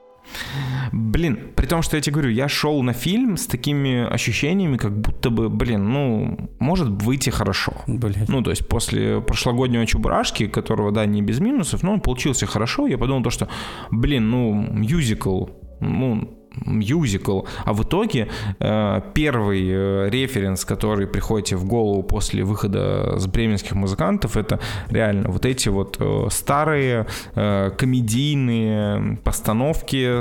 [0.93, 4.93] Блин, при том, что я тебе говорю, я шел на фильм с такими ощущениями, как
[5.01, 7.73] будто бы, блин, ну, может выйти хорошо.
[7.87, 8.25] Блин.
[8.29, 12.87] Ну, то есть после прошлогоднего Чебурашки, которого, да, не без минусов, но он получился хорошо,
[12.87, 13.49] я подумал то, что,
[13.91, 15.47] блин, ну, мюзикл,
[15.81, 18.29] ну, мюзикл, а в итоге
[18.59, 24.61] э, первый э, референс, который приходит тебе в голову после выхода с бременских музыкантов, это
[24.89, 30.21] реально вот эти вот э, старые комедийные постановки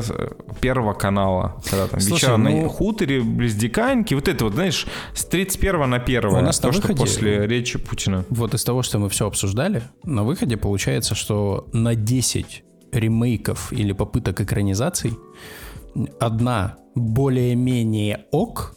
[0.62, 2.64] Первого канала, когда там Слушай, вечер ну...
[2.64, 6.68] на хуторе, близ Диканьки, вот это вот, знаешь, с 31 на 1 у нас то,
[6.68, 8.26] на выходе, что после речи Путина.
[8.30, 13.92] Вот из того, что мы все обсуждали, на выходе получается, что на 10 ремейков или
[13.92, 15.14] попыток экранизаций
[16.20, 18.76] одна более-менее ок,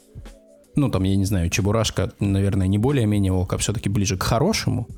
[0.74, 4.88] ну там, я не знаю, Чебурашка, наверное, не более-менее ок, а все-таки ближе к хорошему,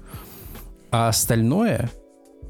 [0.91, 1.91] а остальное,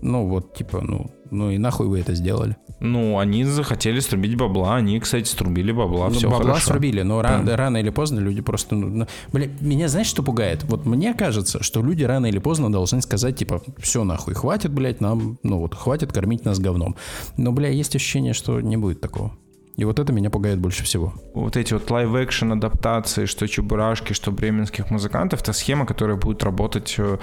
[0.03, 2.57] ну вот, типа, ну, ну и нахуй вы это сделали?
[2.81, 6.69] Ну, они захотели струбить бабла, они, кстати, струбили бабла, ну, все бабла хорошо.
[6.69, 7.31] срубили, но да.
[7.31, 8.77] рано, рано или поздно люди просто...
[8.77, 10.63] Ну, ну, бля, меня знаешь, что пугает?
[10.65, 15.01] Вот мне кажется, что люди рано или поздно должны сказать, типа, все нахуй, хватит, блядь,
[15.01, 16.95] нам, ну вот, хватит кормить нас говном.
[17.37, 19.33] Но, бля, есть ощущение, что не будет такого.
[19.79, 21.15] И вот это меня пугает больше всего.
[21.35, 26.97] Вот эти вот live-action адаптации, что Чебурашки, что бременских музыкантов, это схема, которая будет работать
[26.99, 27.19] э,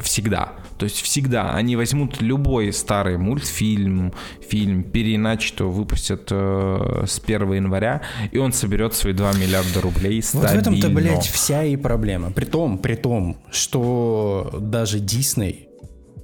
[0.00, 0.52] всегда.
[0.76, 1.52] То есть всегда.
[1.52, 4.12] Они возьмут любой старый мультфильм,
[4.46, 8.02] фильм, переиначат его, выпустят э, с 1 января,
[8.32, 10.50] и он соберет свои 2 миллиарда рублей стабильно.
[10.50, 12.32] Вот в этом-то, блядь, вся и проблема.
[12.32, 15.70] При том, при том, что даже Дисней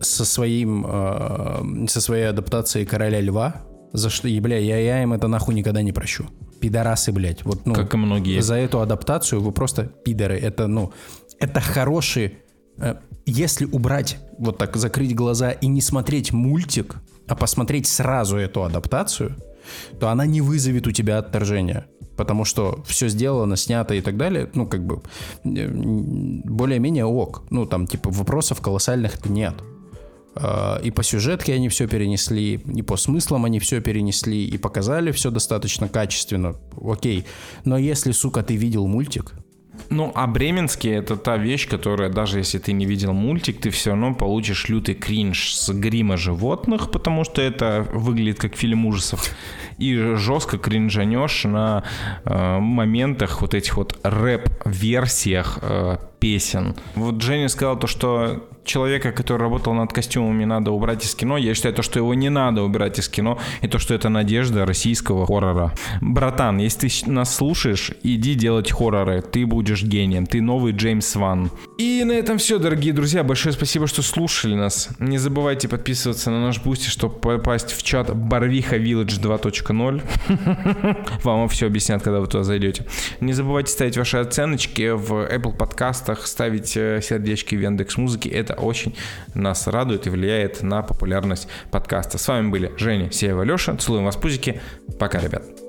[0.02, 3.62] со своим, э, со своей адаптацией Короля Льва
[3.92, 6.26] за что, бля, я, я им это нахуй никогда не прощу.
[6.60, 7.44] Пидорасы, блядь.
[7.44, 8.40] Вот, ну, как и многие.
[8.40, 10.38] За эту адаптацию вы просто пидоры.
[10.38, 10.92] Это, ну,
[11.38, 12.38] это хороший...
[12.78, 12.96] Э,
[13.26, 16.96] если убрать, вот так закрыть глаза и не смотреть мультик,
[17.26, 19.36] а посмотреть сразу эту адаптацию,
[19.98, 21.86] то она не вызовет у тебя отторжения.
[22.16, 25.02] Потому что все сделано, снято и так далее, ну, как бы,
[25.44, 27.44] э, более-менее ок.
[27.50, 29.54] Ну, там, типа, вопросов колоссальных нет.
[30.34, 35.12] А, и по сюжетке они все перенесли, и по смыслам они все перенесли, и показали
[35.12, 36.56] все достаточно качественно.
[36.82, 37.24] Окей.
[37.64, 39.34] Но если, сука, ты видел мультик,
[39.88, 43.90] ну, а Бременский это та вещь, которая, даже если ты не видел мультик, ты все
[43.90, 49.34] равно получишь лютый кринж с грима животных, потому что это выглядит как фильм ужасов.
[49.78, 51.84] И жестко кринжанешь на
[52.24, 56.76] э, моментах вот этих вот рэп-версиях э, песен.
[56.94, 61.36] Вот Женя сказал то, что человека, который работал над костюмами, надо убрать из кино.
[61.36, 64.64] Я считаю, то, что его не надо убирать из кино, и то, что это надежда
[64.64, 65.74] российского хоррора.
[66.00, 69.22] Братан, если ты нас слушаешь, иди делать хорроры.
[69.22, 70.26] Ты будешь гением.
[70.26, 71.50] Ты новый Джеймс Ван.
[71.78, 73.24] И на этом все, дорогие друзья.
[73.24, 74.90] Большое спасибо, что слушали нас.
[74.98, 80.96] Не забывайте подписываться на наш Boosty, чтобы попасть в чат Барвиха Village 2.0.
[81.24, 82.86] Вам все объяснят, когда вы туда зайдете.
[83.20, 88.28] Не забывайте ставить ваши оценочки в Apple подкастах, ставить э, сердечки в Яндекс Музыке.
[88.28, 88.96] Это очень
[89.34, 92.18] нас радует и влияет на популярность подкаста.
[92.18, 93.76] С вами были Женя, Сеева, Леша.
[93.76, 94.60] Целуем вас, пузики.
[94.98, 95.59] Пока, ребят.